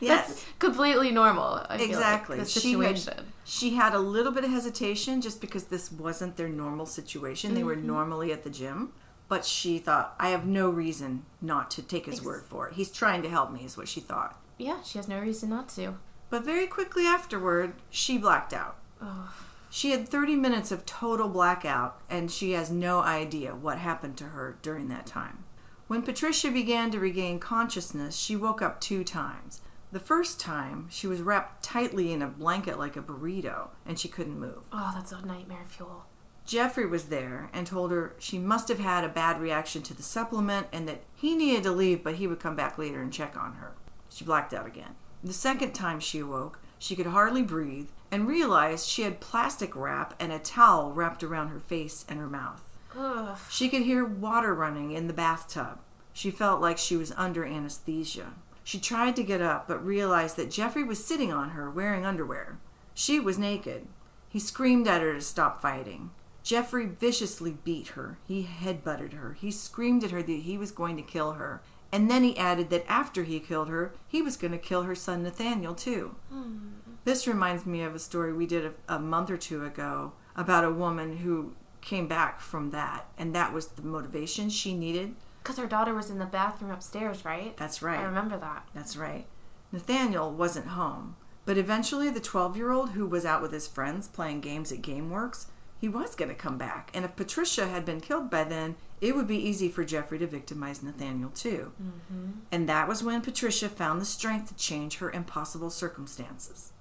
[0.02, 0.28] Yes.
[0.28, 1.56] That's completely normal.
[1.67, 2.38] I feel like, Exactly.
[2.38, 3.25] the She had- situation.
[3.43, 7.54] She had a little bit of hesitation just because this wasn't their normal situation.
[7.54, 7.88] They were Mm-hmm.
[7.88, 8.93] normally at the gym.
[9.28, 12.75] But she thought, I have no reason not to take his word for it.
[12.75, 14.39] He's trying to help me, is what she thought.
[14.60, 15.98] Yeah, she has no reason not to.
[16.30, 18.78] But very quickly afterward, she blacked out.
[19.02, 19.34] Oh.
[19.72, 24.26] She had 30 minutes of total blackout, and she has no idea what happened to
[24.26, 25.45] her during that time.
[25.88, 29.62] When Patricia began to regain consciousness, she woke up two times.
[29.91, 34.08] The first time, she was wrapped tightly in a blanket like a burrito, and she
[34.08, 34.65] couldn't move.
[34.72, 36.06] Oh, that's a nightmare fuel.
[36.45, 40.02] Jeffrey was there and told her she must have had a bad reaction to the
[40.02, 43.38] supplement and that he needed to leave, but he would come back later and check
[43.38, 43.74] on her.
[44.10, 44.95] She blacked out again.
[45.24, 50.13] The second time she awoke, she could hardly breathe and realized she had plastic wrap
[50.19, 52.63] and a towel wrapped around her face and her mouth.
[52.98, 53.38] Ugh.
[53.50, 55.80] She could hear water running in the bathtub.
[56.13, 58.34] She felt like she was under anesthesia.
[58.63, 62.60] She tried to get up, but realized that Jeffrey was sitting on her wearing underwear.
[62.93, 63.88] She was naked.
[64.28, 66.12] He screamed at her to stop fighting.
[66.43, 68.17] Jeffrey viciously beat her.
[68.28, 69.34] He headbutted her.
[69.39, 71.62] He screamed at her that he was going to kill her.
[71.91, 74.95] And then he added that after he killed her, he was going to kill her
[74.95, 76.15] son Nathaniel too.
[76.30, 76.58] Hmm.
[77.04, 80.63] This reminds me of a story we did a, a month or two ago about
[80.63, 85.15] a woman who came back from that, and that was the motivation she needed.
[85.41, 87.56] Because her daughter was in the bathroom upstairs, right?
[87.58, 87.99] That's right.
[87.99, 88.67] I remember that.
[88.75, 89.25] That's right.
[89.71, 94.08] Nathaniel wasn't home, but eventually the 12 year old who was out with his friends
[94.08, 95.47] playing games at GameWorks,
[95.80, 96.91] he was going to come back.
[96.93, 100.27] And if Patricia had been killed by then, it would be easy for Jeffrey to
[100.27, 101.71] victimize Nathaniel too.
[101.81, 102.31] Mm-hmm.
[102.51, 106.73] And that was when Patricia found the strength to change her impossible circumstances.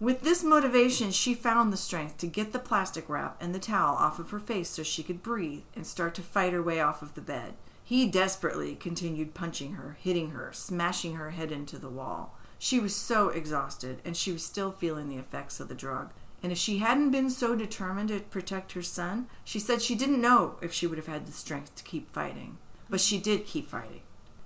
[0.00, 3.96] With this motivation, she found the strength to get the plastic wrap and the towel
[3.96, 7.02] off of her face so she could breathe and start to fight her way off
[7.02, 7.54] of the bed.
[7.84, 12.34] He desperately continued punching her, hitting her, smashing her head into the wall.
[12.58, 16.12] She was so exhausted, and she was still feeling the effects of the drug.
[16.42, 20.20] And if she hadn't been so determined to protect her son, she said she didn't
[20.20, 22.58] know if she would have had the strength to keep fighting.
[22.88, 24.02] But she did keep fighting.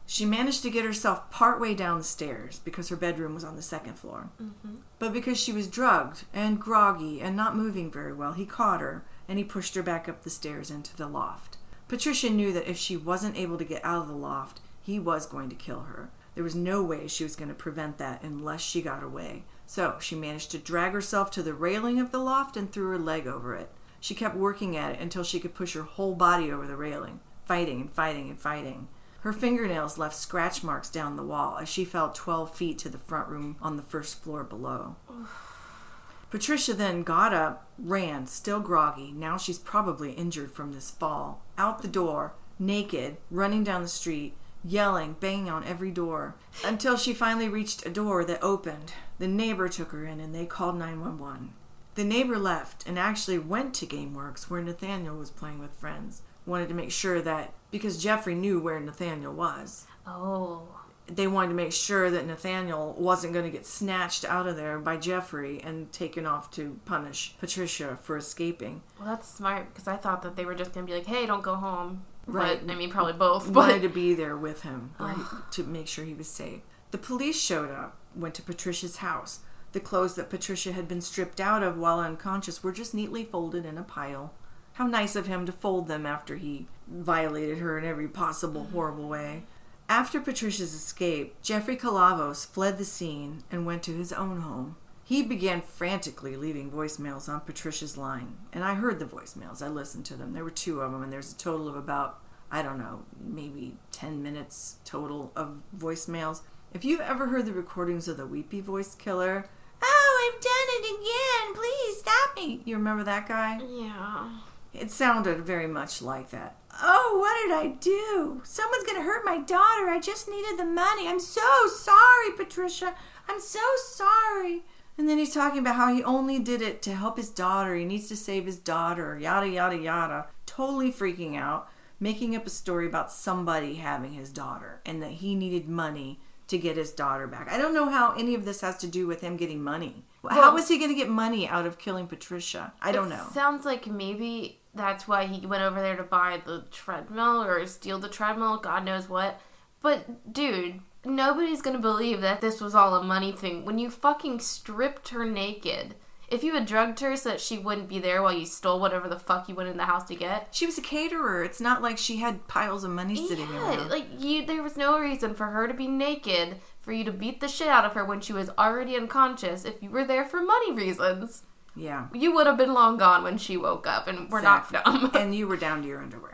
[0.06, 3.62] She managed to get herself partway down the stairs because her bedroom was on the
[3.62, 4.28] second floor.
[4.42, 4.76] Mm-hmm.
[4.98, 9.04] But because she was drugged and groggy and not moving very well, he caught her
[9.28, 11.56] and he pushed her back up the stairs into the loft.
[11.88, 15.26] Patricia knew that if she wasn't able to get out of the loft, he was
[15.26, 16.10] going to kill her.
[16.34, 19.44] There was no way she was going to prevent that unless she got away.
[19.66, 22.98] So she managed to drag herself to the railing of the loft and threw her
[22.98, 23.70] leg over it.
[24.00, 27.20] She kept working at it until she could push her whole body over the railing,
[27.46, 28.88] fighting and fighting and fighting.
[29.20, 32.98] Her fingernails left scratch marks down the wall as she fell 12 feet to the
[32.98, 34.96] front room on the first floor below.
[36.30, 39.12] Patricia then got up, ran, still groggy.
[39.12, 41.42] Now she's probably injured from this fall.
[41.56, 47.12] Out the door, naked, running down the street, yelling, banging on every door, until she
[47.14, 48.92] finally reached a door that opened.
[49.18, 51.52] The neighbor took her in and they called 911.
[51.94, 56.22] The neighbor left and actually went to GameWorks where Nathaniel was playing with friends.
[56.46, 60.62] Wanted to make sure that, because Jeffrey knew where Nathaniel was, Oh.
[61.06, 64.78] they wanted to make sure that Nathaniel wasn't going to get snatched out of there
[64.78, 68.82] by Jeffrey and taken off to punish Patricia for escaping.
[68.98, 71.26] Well, that's smart because I thought that they were just going to be like, hey,
[71.26, 72.04] don't go home.
[72.26, 72.64] Right.
[72.64, 73.48] But, I mean, probably both.
[73.48, 75.16] Wanted to be there with him right,
[75.52, 76.60] to make sure he was safe.
[76.90, 79.40] The police showed up, went to Patricia's house.
[79.72, 83.64] The clothes that Patricia had been stripped out of while unconscious were just neatly folded
[83.66, 84.32] in a pile.
[84.74, 88.72] How nice of him to fold them after he violated her in every possible mm-hmm.
[88.72, 89.42] horrible way.
[89.88, 94.76] After Patricia's escape, Jeffrey Calavos fled the scene and went to his own home.
[95.06, 99.62] He began frantically leaving voicemails on Patricia's line, and I heard the voicemails.
[99.62, 100.32] I listened to them.
[100.32, 103.76] There were two of them, and there's a total of about, I don't know, maybe
[103.92, 106.40] 10 minutes total of voicemails.
[106.72, 109.46] If you've ever heard the recordings of the Weepy Voice Killer,
[109.82, 112.62] oh, I've done it again, please stop me.
[112.64, 113.60] You remember that guy?
[113.62, 114.30] yeah.
[114.72, 116.56] It sounded very much like that.
[116.82, 118.40] Oh, what did I do?
[118.42, 119.88] Someone's going to hurt my daughter.
[119.88, 121.06] I just needed the money.
[121.06, 122.94] I'm so sorry, Patricia.
[123.28, 124.64] I'm so sorry.
[124.96, 127.74] And then he's talking about how he only did it to help his daughter.
[127.74, 130.28] He needs to save his daughter, yada, yada, yada.
[130.46, 135.34] Totally freaking out, making up a story about somebody having his daughter and that he
[135.34, 137.50] needed money to get his daughter back.
[137.50, 140.04] I don't know how any of this has to do with him getting money.
[140.28, 142.72] how was he going to get money out of killing Patricia?
[142.80, 143.26] I don't It know.
[143.32, 147.98] Sounds like maybe that's why he went over there to buy the treadmill or steal
[147.98, 149.40] the treadmill, God knows what.
[149.80, 153.64] But, dude, nobody's gonna believe that this was all a money thing.
[153.64, 155.94] When you fucking stripped her naked,
[156.28, 159.08] if you had drugged her so that she wouldn't be there while you stole whatever
[159.08, 161.44] the fuck you went in the house to get, She was a caterer.
[161.44, 163.90] It's not like she had piles of money sitting yeah, around.
[163.90, 167.40] like you, there was no reason for her to be naked, for you to beat
[167.40, 170.40] the shit out of her when she was already unconscious if you were there for
[170.42, 171.44] money reasons.
[171.76, 172.08] Yeah.
[172.12, 175.10] You would have been long gone when she woke up, and we're not dumb.
[175.14, 176.33] and you were down to your underwear.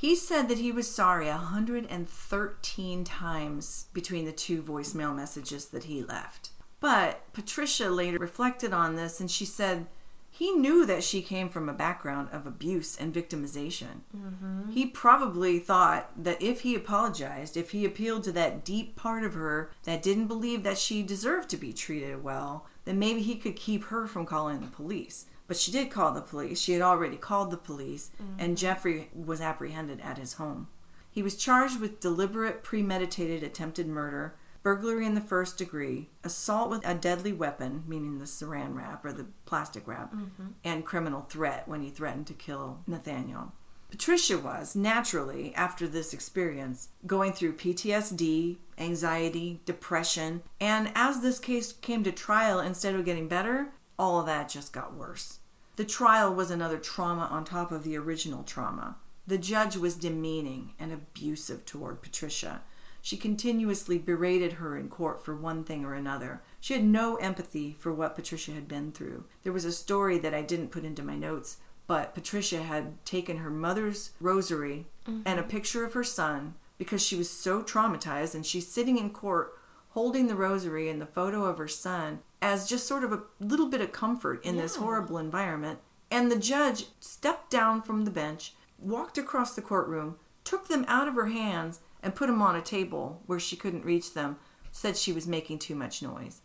[0.00, 6.02] He said that he was sorry 113 times between the two voicemail messages that he
[6.02, 6.52] left.
[6.80, 9.88] But Patricia later reflected on this and she said
[10.30, 14.00] he knew that she came from a background of abuse and victimization.
[14.16, 14.70] Mm-hmm.
[14.70, 19.34] He probably thought that if he apologized, if he appealed to that deep part of
[19.34, 23.54] her that didn't believe that she deserved to be treated well, then maybe he could
[23.54, 25.26] keep her from calling the police.
[25.50, 26.60] But she did call the police.
[26.60, 28.38] She had already called the police, mm-hmm.
[28.38, 30.68] and Jeffrey was apprehended at his home.
[31.10, 36.86] He was charged with deliberate, premeditated attempted murder, burglary in the first degree, assault with
[36.86, 40.50] a deadly weapon, meaning the saran wrap or the plastic wrap, mm-hmm.
[40.62, 43.50] and criminal threat when he threatened to kill Nathaniel.
[43.90, 51.72] Patricia was, naturally, after this experience, going through PTSD, anxiety, depression, and as this case
[51.72, 55.39] came to trial, instead of getting better, all of that just got worse.
[55.80, 58.98] The trial was another trauma on top of the original trauma.
[59.26, 62.60] The judge was demeaning and abusive toward Patricia.
[63.00, 66.42] She continuously berated her in court for one thing or another.
[66.60, 69.24] She had no empathy for what Patricia had been through.
[69.42, 73.38] There was a story that I didn't put into my notes, but Patricia had taken
[73.38, 75.22] her mother's rosary mm-hmm.
[75.24, 79.08] and a picture of her son because she was so traumatized, and she's sitting in
[79.08, 79.58] court
[79.90, 83.68] holding the rosary and the photo of her son as just sort of a little
[83.68, 85.78] bit of comfort in this horrible environment.
[86.10, 91.06] And the judge stepped down from the bench, walked across the courtroom, took them out
[91.06, 94.36] of her hands, and put them on a table where she couldn't reach them,
[94.72, 96.40] said she was making too much noise.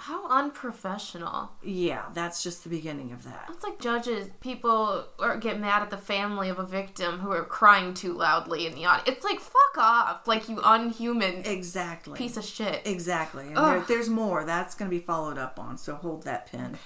[0.00, 1.50] How unprofessional.
[1.62, 3.50] Yeah, that's just the beginning of that.
[3.52, 7.44] It's like judges, people or get mad at the family of a victim who are
[7.44, 9.08] crying too loudly in the audience.
[9.16, 10.26] It's like, fuck off.
[10.26, 12.16] Like, you unhuman Exactly.
[12.16, 12.80] piece of shit.
[12.86, 13.48] Exactly.
[13.48, 14.44] And there, there's more.
[14.44, 16.78] That's going to be followed up on, so hold that pin.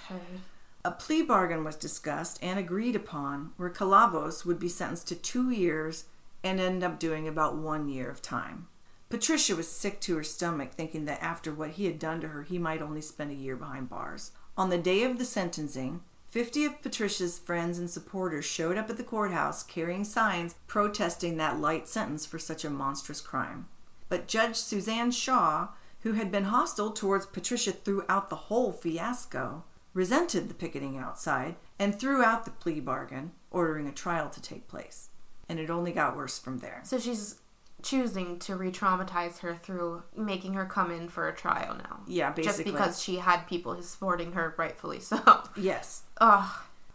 [0.84, 5.50] A plea bargain was discussed and agreed upon where Calavos would be sentenced to two
[5.50, 6.04] years
[6.42, 8.66] and end up doing about one year of time.
[9.14, 12.42] Patricia was sick to her stomach, thinking that after what he had done to her,
[12.42, 14.32] he might only spend a year behind bars.
[14.56, 16.00] On the day of the sentencing,
[16.30, 21.60] 50 of Patricia's friends and supporters showed up at the courthouse carrying signs protesting that
[21.60, 23.68] light sentence for such a monstrous crime.
[24.08, 25.68] But Judge Suzanne Shaw,
[26.00, 31.94] who had been hostile towards Patricia throughout the whole fiasco, resented the picketing outside and
[31.94, 35.10] threw out the plea bargain, ordering a trial to take place.
[35.48, 36.80] And it only got worse from there.
[36.82, 37.36] So she's
[37.84, 42.00] choosing to re traumatize her through making her come in for a trial now.
[42.06, 42.64] Yeah, basically.
[42.64, 45.42] Just because she had people supporting her, rightfully so.
[45.56, 46.02] Yes.
[46.18, 46.50] Ugh.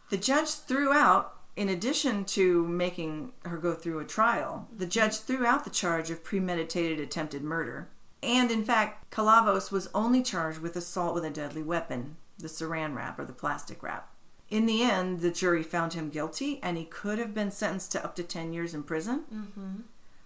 [0.10, 5.18] The judge threw out, in addition to making her go through a trial, the judge
[5.18, 7.90] threw out the charge of premeditated attempted murder.
[8.24, 12.96] And in fact, Calavos was only charged with assault with a deadly weapon, the saran
[12.96, 14.12] wrap or the plastic wrap.
[14.50, 18.04] In the end, the jury found him guilty and he could have been sentenced to
[18.04, 19.24] up to 10 years in prison.
[19.34, 19.82] Mm-hmm.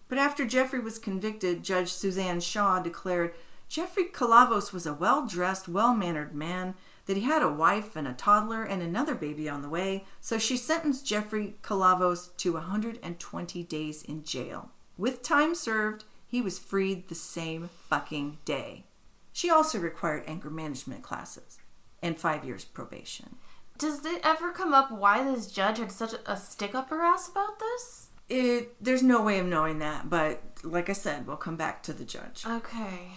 [0.07, 3.33] But after Jeffrey was convicted, Judge Suzanne Shaw declared
[3.67, 8.07] Jeffrey Calavos was a well dressed, well mannered man, that he had a wife and
[8.07, 13.63] a toddler and another baby on the way, so she sentenced Jeffrey Calavos to 120
[13.63, 14.69] days in jail.
[14.97, 18.85] With time served, he was freed the same fucking day.
[19.31, 21.57] She also required anger management classes
[22.01, 23.37] and five years probation.
[23.77, 27.27] Does it ever come up why this judge had such a stick up her ass
[27.27, 28.09] about this?
[28.29, 31.93] It, there's no way of knowing that, but like I said, we'll come back to
[31.93, 32.45] the judge.
[32.47, 33.11] Okay.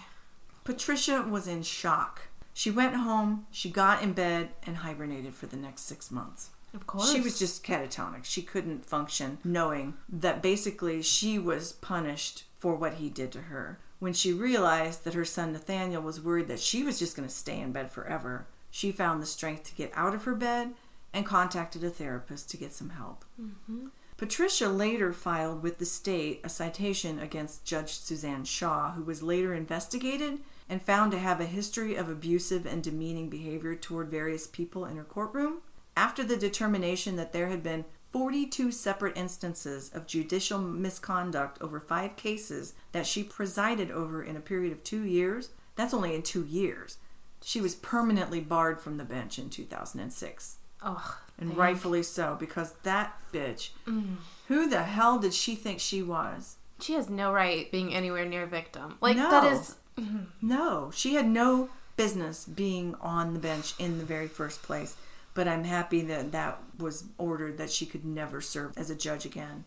[0.65, 2.23] Patricia was in shock.
[2.53, 6.51] She went home, she got in bed, and hibernated for the next six months.
[6.75, 7.13] Of course.
[7.13, 8.25] She was just catatonic.
[8.25, 13.79] She couldn't function knowing that basically she was punished for what he did to her.
[13.99, 17.35] When she realized that her son Nathaniel was worried that she was just going to
[17.35, 20.73] stay in bed forever, she found the strength to get out of her bed
[21.15, 23.25] and contacted a therapist to get some help.
[23.41, 23.87] Mm-hmm.
[24.17, 29.53] Patricia later filed with the state a citation against Judge Suzanne Shaw, who was later
[29.53, 34.87] investigated and found to have a history of abusive and demeaning behavior toward various people
[34.87, 35.59] in her courtroom.
[35.97, 42.17] After the determination that there had been 42 separate instances of judicial misconduct over five
[42.17, 46.45] cases that she presided over in a period of two years, that's only in two
[46.45, 46.97] years.
[47.43, 50.57] She was permanently barred from the bench in 2006.
[50.83, 51.15] Ugh.
[51.39, 54.17] And thank- rightfully so, because that bitch, mm.
[54.49, 56.57] who the hell did she think she was?
[56.81, 58.97] She has no right being anywhere near a victim.
[59.01, 59.31] Like, No.
[59.31, 59.77] that is.
[59.99, 60.25] Mm-hmm.
[60.43, 64.97] No, she had no business being on the bench in the very first place.
[65.33, 69.25] But I'm happy that that was ordered that she could never serve as a judge
[69.25, 69.65] again.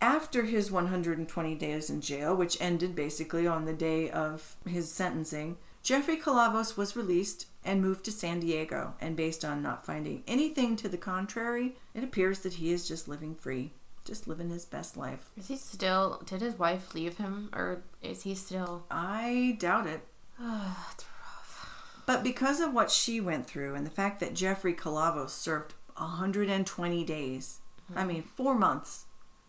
[0.00, 5.58] After his 120 days in jail, which ended basically on the day of his sentencing,
[5.82, 8.94] Jeffrey Calavos was released and moved to San Diego.
[9.00, 13.08] And based on not finding anything to the contrary, it appears that he is just
[13.08, 13.72] living free,
[14.04, 15.30] just living his best life.
[15.36, 16.22] Is he still?
[16.24, 18.84] Did his wife leave him, or is he still?
[18.90, 20.06] I doubt it.
[20.40, 22.02] That's rough.
[22.06, 27.04] But because of what she went through and the fact that Jeffrey Calavos served 120
[27.04, 27.58] days,
[27.94, 28.08] I hmm.
[28.08, 29.06] mean, four months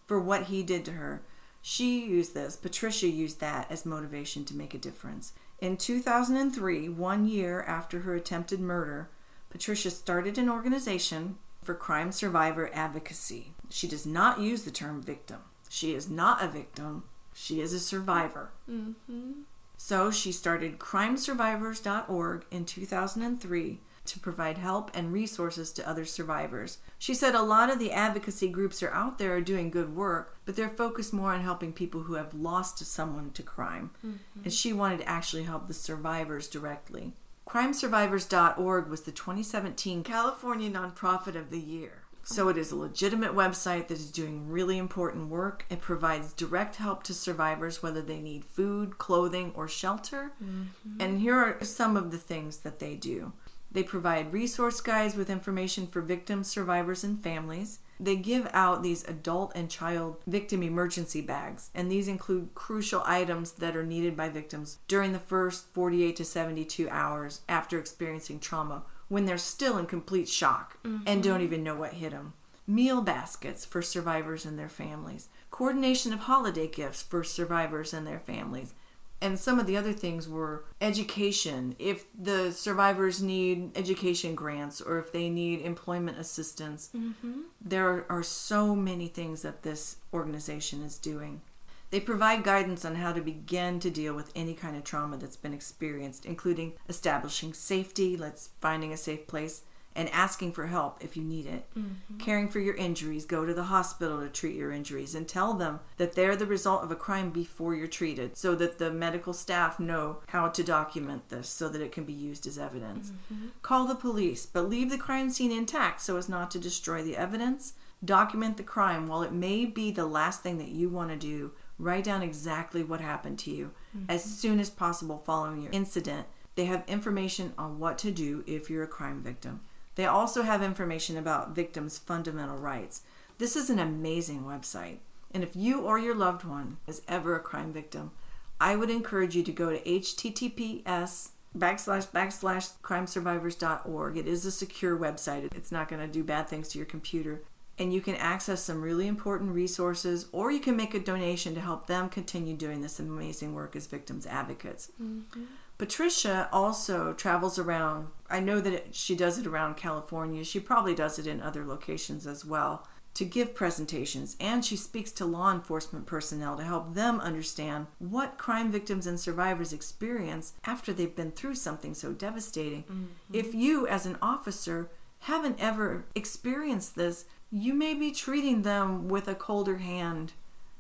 [0.08, 1.22] for what he did to her,
[1.66, 5.32] she used this, Patricia used that as motivation to make a difference.
[5.60, 9.10] In 2003, one year after her attempted murder,
[9.50, 13.54] Patricia started an organization for crime survivor advocacy.
[13.70, 15.40] She does not use the term victim.
[15.70, 18.52] She is not a victim, she is a survivor.
[18.70, 19.32] Mm-hmm.
[19.78, 26.80] So she started crimesurvivors.org in 2003 to provide help and resources to other survivors.
[26.98, 30.38] She said a lot of the advocacy groups are out there are doing good work,
[30.46, 33.92] but they're focused more on helping people who have lost someone to crime.
[34.06, 34.44] Mm-hmm.
[34.44, 37.14] And she wanted to actually help the survivors directly.
[37.48, 42.04] Crimesurvivors.org was the 2017 California Nonprofit of the Year.
[42.26, 45.66] So it is a legitimate website that is doing really important work.
[45.70, 50.32] It provides direct help to survivors whether they need food, clothing, or shelter.
[50.42, 51.02] Mm-hmm.
[51.02, 53.34] And here are some of the things that they do.
[53.74, 57.80] They provide resource guides with information for victims, survivors, and families.
[58.00, 63.54] They give out these adult and child victim emergency bags, and these include crucial items
[63.54, 68.84] that are needed by victims during the first 48 to 72 hours after experiencing trauma
[69.08, 71.44] when they're still in complete shock and don't mm-hmm.
[71.44, 72.34] even know what hit them.
[72.66, 78.20] Meal baskets for survivors and their families, coordination of holiday gifts for survivors and their
[78.20, 78.74] families,
[79.22, 81.76] and some of the other things were education.
[81.80, 87.42] If the survivors need education grants or if they need employment assistance mm-hmm.
[87.62, 91.42] there are so many things that this organization is doing.
[91.90, 95.38] They provide guidance on how to begin to deal with any kind of trauma that's
[95.38, 99.62] been experienced including establishing safety let's finding a safe place
[99.96, 101.66] and asking for help if you need it.
[101.78, 102.18] Mm-hmm.
[102.18, 105.80] Caring for your injuries, go to the hospital to treat your injuries and tell them
[105.98, 109.80] that they're the result of a crime before you're treated so that the medical staff
[109.80, 113.12] know how to document this so that it can be used as evidence.
[113.32, 113.48] Mm-hmm.
[113.62, 117.18] Call the police, but leave the crime scene intact so as not to destroy the
[117.18, 117.74] evidence.
[118.04, 121.52] Document the crime while it may be the last thing that you want to do.
[121.80, 123.72] Write down exactly what happened to you
[124.08, 124.30] as mm-hmm.
[124.30, 126.28] soon as possible following your incident.
[126.56, 129.62] They have information on what to do if you're a crime victim.
[129.96, 133.02] They also have information about victims' fundamental rights.
[133.38, 134.98] This is an amazing website.
[135.32, 138.12] And if you or your loved one is ever a crime victim,
[138.60, 144.18] I would encourage you to go to https backslash backslash crimesurvivors.org.
[144.18, 145.54] It is a secure website.
[145.56, 147.42] It's not going to do bad things to your computer.
[147.80, 151.62] And you can access some really important resources, or you can make a donation to
[151.62, 154.92] help them continue doing this amazing work as victims advocates.
[155.02, 155.44] Mm-hmm.
[155.84, 158.08] Patricia also travels around.
[158.30, 160.46] I know that it, she does it around California.
[160.46, 164.38] She probably does it in other locations as well to give presentations.
[164.40, 169.20] And she speaks to law enforcement personnel to help them understand what crime victims and
[169.20, 172.84] survivors experience after they've been through something so devastating.
[172.84, 173.06] Mm-hmm.
[173.34, 179.28] If you, as an officer, haven't ever experienced this, you may be treating them with
[179.28, 180.32] a colder hand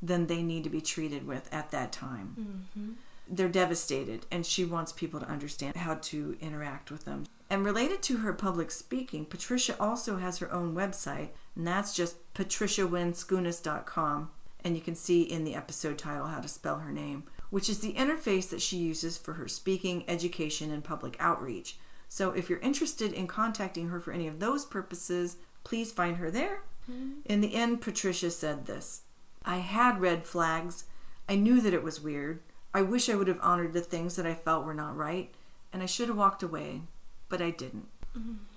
[0.02, 2.92] than they need to be treated with at that time mm-hmm.
[3.28, 7.26] They're devastated and she wants people to understand how to interact with them.
[7.50, 12.34] And related to her public speaking, Patricia also has her own website, and that's just
[12.34, 14.32] patriciawenskunas.com.
[14.64, 17.80] And you can see in the episode title how to spell her name, which is
[17.80, 21.78] the interface that she uses for her speaking, education, and public outreach.
[22.10, 26.32] So if you're interested in contacting her for any of those purposes, please find her
[26.32, 26.64] there.
[26.90, 27.20] Mm-hmm.
[27.26, 29.02] In the end, Patricia said this
[29.46, 30.86] I had red flags.
[31.28, 32.40] I knew that it was weird.
[32.74, 35.34] I wish I would have honored the things that I felt were not right,
[35.72, 36.82] and I should have walked away,
[37.30, 37.88] but I didn't.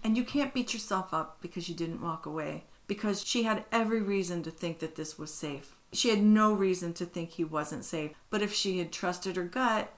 [0.04, 4.02] And you can't beat yourself up because you didn't walk away, because she had every
[4.02, 5.76] reason to think that this was safe.
[5.92, 8.10] She had no reason to think he wasn't safe.
[8.28, 9.94] But if she had trusted her gut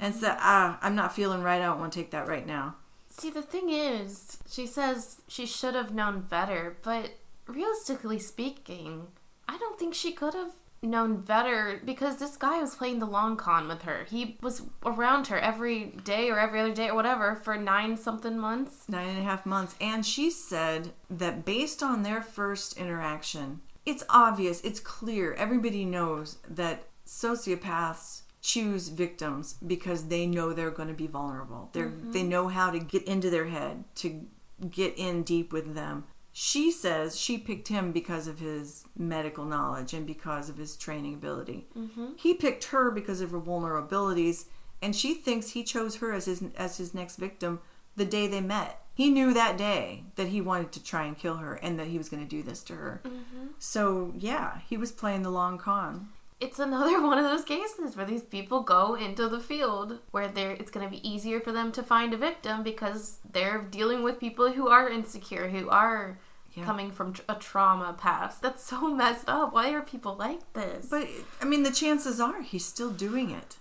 [0.00, 2.76] and said, ah, I'm not feeling right, I don't want to take that right now.
[3.10, 7.10] See, the thing is, she says she should have known better, but
[7.46, 9.06] realistically speaking,
[9.48, 13.36] I don't think she could have known better because this guy was playing the long
[13.36, 14.06] con with her.
[14.08, 18.38] He was around her every day or every other day or whatever for nine something
[18.38, 18.88] months.
[18.88, 19.74] Nine and a half months.
[19.80, 26.38] And she said that based on their first interaction, it's obvious, it's clear, everybody knows
[26.48, 31.68] that sociopaths choose victims because they know they're going to be vulnerable.
[31.72, 32.28] They're they mm-hmm.
[32.28, 34.26] know how to get into their head, to
[34.70, 36.04] get in deep with them.
[36.42, 41.12] She says she picked him because of his medical knowledge and because of his training
[41.12, 41.66] ability.
[41.76, 42.12] Mm-hmm.
[42.16, 44.46] He picked her because of her vulnerabilities,
[44.80, 47.60] and she thinks he chose her as his as his next victim
[47.94, 48.80] the day they met.
[48.94, 51.98] He knew that day that he wanted to try and kill her and that he
[51.98, 53.02] was going to do this to her.
[53.04, 53.48] Mm-hmm.
[53.58, 56.08] So yeah, he was playing the long con.
[56.40, 60.52] It's another one of those cases where these people go into the field where they're
[60.52, 64.18] it's going to be easier for them to find a victim because they're dealing with
[64.18, 66.18] people who are insecure, who are
[66.52, 66.64] Yeah.
[66.64, 68.42] coming from a trauma past.
[68.42, 69.52] That's so messed up.
[69.54, 70.86] Why are people like this?
[70.90, 71.06] But
[71.40, 73.56] I mean, the chances are he's still doing it.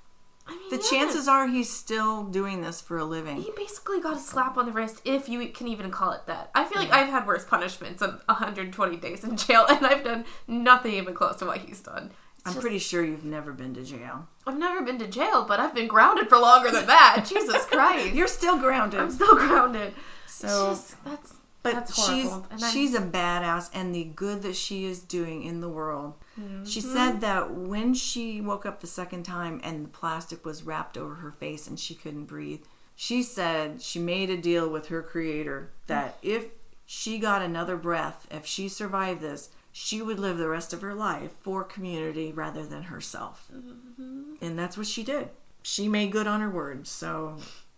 [0.47, 0.89] I mean, The yeah.
[0.89, 3.41] chances are he's still doing this for a living.
[3.43, 6.49] He basically got a slap on the wrist, if you can even call it that.
[6.55, 10.25] I feel like I've had worse punishments than 120 days in jail, and I've done
[10.47, 12.11] nothing even close to what he's done.
[12.37, 14.27] It's I'm just- pretty sure you've never been to jail.
[14.47, 17.25] I've never been to jail, but I've been grounded for longer than that.
[17.29, 18.15] Jesus Christ.
[18.15, 18.99] You're still grounded.
[19.01, 19.93] I'm still grounded.
[20.25, 22.29] So- it's just, that's But she's.
[22.71, 26.13] She's a badass, and the good that she is doing in the world.
[26.65, 26.93] She Mm-hmm.
[26.93, 31.15] said that when she woke up the second time and the plastic was wrapped over
[31.15, 32.63] her face and she couldn't breathe,
[32.95, 36.45] she said she made a deal with her creator that if
[36.85, 40.93] she got another breath, if she survived this, she would live the rest of her
[40.93, 43.49] life for community rather than herself.
[43.53, 44.35] Mm-hmm.
[44.41, 45.29] And that's what she did.
[45.61, 46.87] She made good on her word.
[46.87, 47.35] So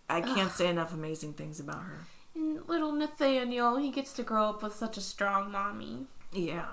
[0.08, 1.98] I can't say enough amazing things about her.
[2.66, 6.06] Little Nathaniel, he gets to grow up with such a strong mommy.
[6.32, 6.66] Yeah.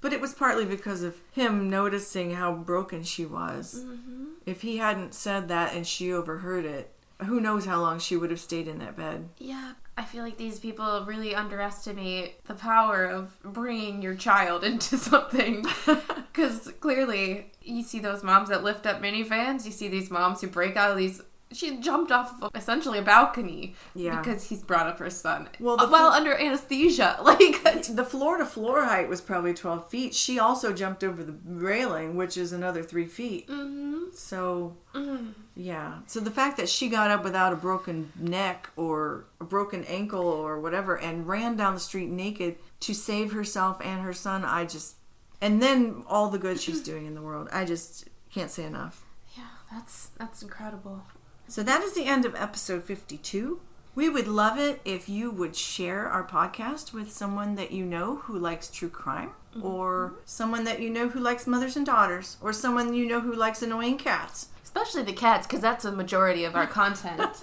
[0.00, 3.84] But it was partly because of him noticing how broken she was.
[3.84, 4.24] Mm-hmm.
[4.46, 6.94] If he hadn't said that and she overheard it,
[7.26, 9.28] who knows how long she would have stayed in that bed.
[9.38, 14.96] Yeah, I feel like these people really underestimate the power of bringing your child into
[14.96, 15.64] something.
[16.32, 20.46] Because clearly, you see those moms that lift up minivans, you see these moms who
[20.46, 21.20] break out of these.
[21.52, 24.20] She jumped off of essentially a balcony Yeah.
[24.20, 25.48] because he's brought up her son.
[25.58, 27.16] Well, while fl- under anesthesia.
[27.22, 30.14] Like, The floor to floor height was probably 12 feet.
[30.14, 33.48] She also jumped over the railing, which is another three feet.
[33.48, 34.14] Mhm.
[34.14, 35.34] So, Mm.
[35.56, 35.98] yeah.
[36.06, 40.24] So the fact that she got up without a broken neck or a broken ankle
[40.26, 44.64] or whatever and ran down the street naked to save herself and her son, I
[44.66, 44.96] just.
[45.40, 47.48] And then all the good she's doing in the world.
[47.52, 49.04] I just can't say enough.
[49.36, 51.02] yeah, that's that's incredible.
[51.50, 53.58] So that is the end of episode 52.
[53.96, 58.18] We would love it if you would share our podcast with someone that you know
[58.18, 59.66] who likes true crime, mm-hmm.
[59.66, 60.20] or mm-hmm.
[60.24, 63.62] someone that you know who likes mothers and daughters, or someone you know who likes
[63.62, 64.46] annoying cats.
[64.72, 67.22] Especially the cats, because that's a majority of our content.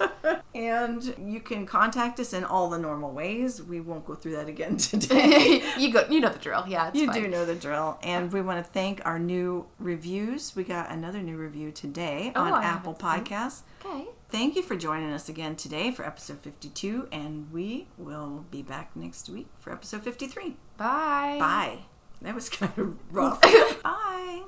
[0.54, 3.62] And you can contact us in all the normal ways.
[3.62, 5.62] We won't go through that again today.
[5.78, 6.64] you go, you know the drill.
[6.66, 7.22] Yeah, it's you fine.
[7.22, 7.98] do know the drill.
[8.02, 10.56] And we want to thank our new reviews.
[10.56, 13.60] We got another new review today Oh, on I Apple Podcasts.
[13.84, 14.06] Okay.
[14.30, 18.96] Thank you for joining us again today for episode 52, and we will be back
[18.96, 20.56] next week for episode 53.
[20.76, 21.36] Bye.
[21.38, 21.78] Bye.
[22.22, 23.40] That was kind of rough.
[23.42, 24.44] Bye.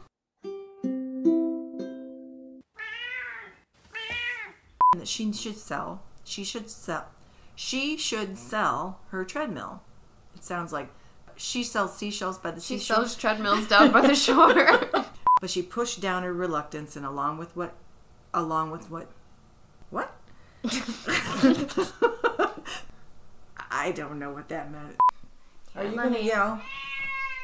[4.96, 6.02] That she should sell.
[6.24, 7.06] She should sell.
[7.54, 9.82] She should sell her treadmill.
[10.34, 10.90] It sounds like
[11.36, 12.96] she sells seashells by the She seashore.
[12.96, 14.88] sells treadmills down by the shore.
[15.40, 17.74] but she pushed down her reluctance and along with what
[18.34, 19.08] along with what
[19.90, 20.12] what
[23.70, 24.96] i don't know what that meant
[25.74, 26.60] are you gonna me- yell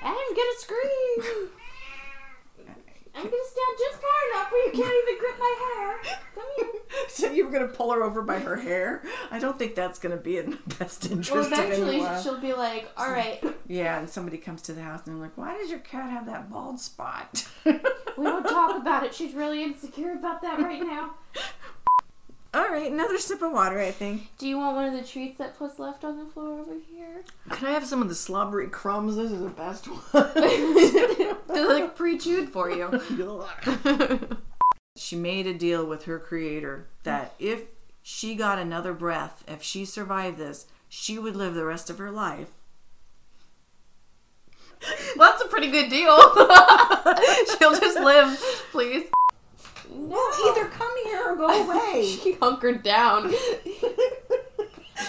[0.02, 1.48] I'm gonna scream.
[3.16, 6.16] I'm gonna stand just far enough where you can't even grip my hair.
[6.34, 6.66] Come here.
[7.08, 10.16] so you were gonna pull her over by her hair i don't think that's gonna
[10.16, 13.98] be in the best interest Well, of eventually anyone she'll be like, "All right, yeah
[13.98, 16.50] and somebody comes to the house and they're like why does your cat have that
[16.50, 17.72] bald spot we
[18.24, 19.14] don't talk about it.
[19.14, 21.14] She's really insecure about that right now."
[22.56, 25.38] All right another sip of water i think Do you want one of the treats
[25.38, 27.22] that was left on the floor over here?
[27.50, 31.96] can i have some of the slobbery crumbs this is the best one They're like
[31.96, 33.00] pre-chewed for you.
[34.96, 37.62] she made a deal with her creator that if
[38.02, 42.10] she got another breath, if she survived this, she would live the rest of her
[42.10, 42.50] life.
[45.16, 46.14] Well, that's a pretty good deal.
[47.58, 48.38] She'll just live,
[48.70, 49.06] please.
[50.08, 52.04] No, Either come here or go away.
[52.22, 53.32] She hunkered down.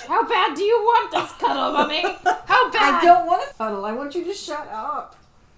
[0.08, 2.02] How bad do you want this cuddle, mummy?
[2.46, 2.96] How bad?
[2.96, 3.86] I don't want to cuddle.
[3.86, 5.16] I want you to shut up.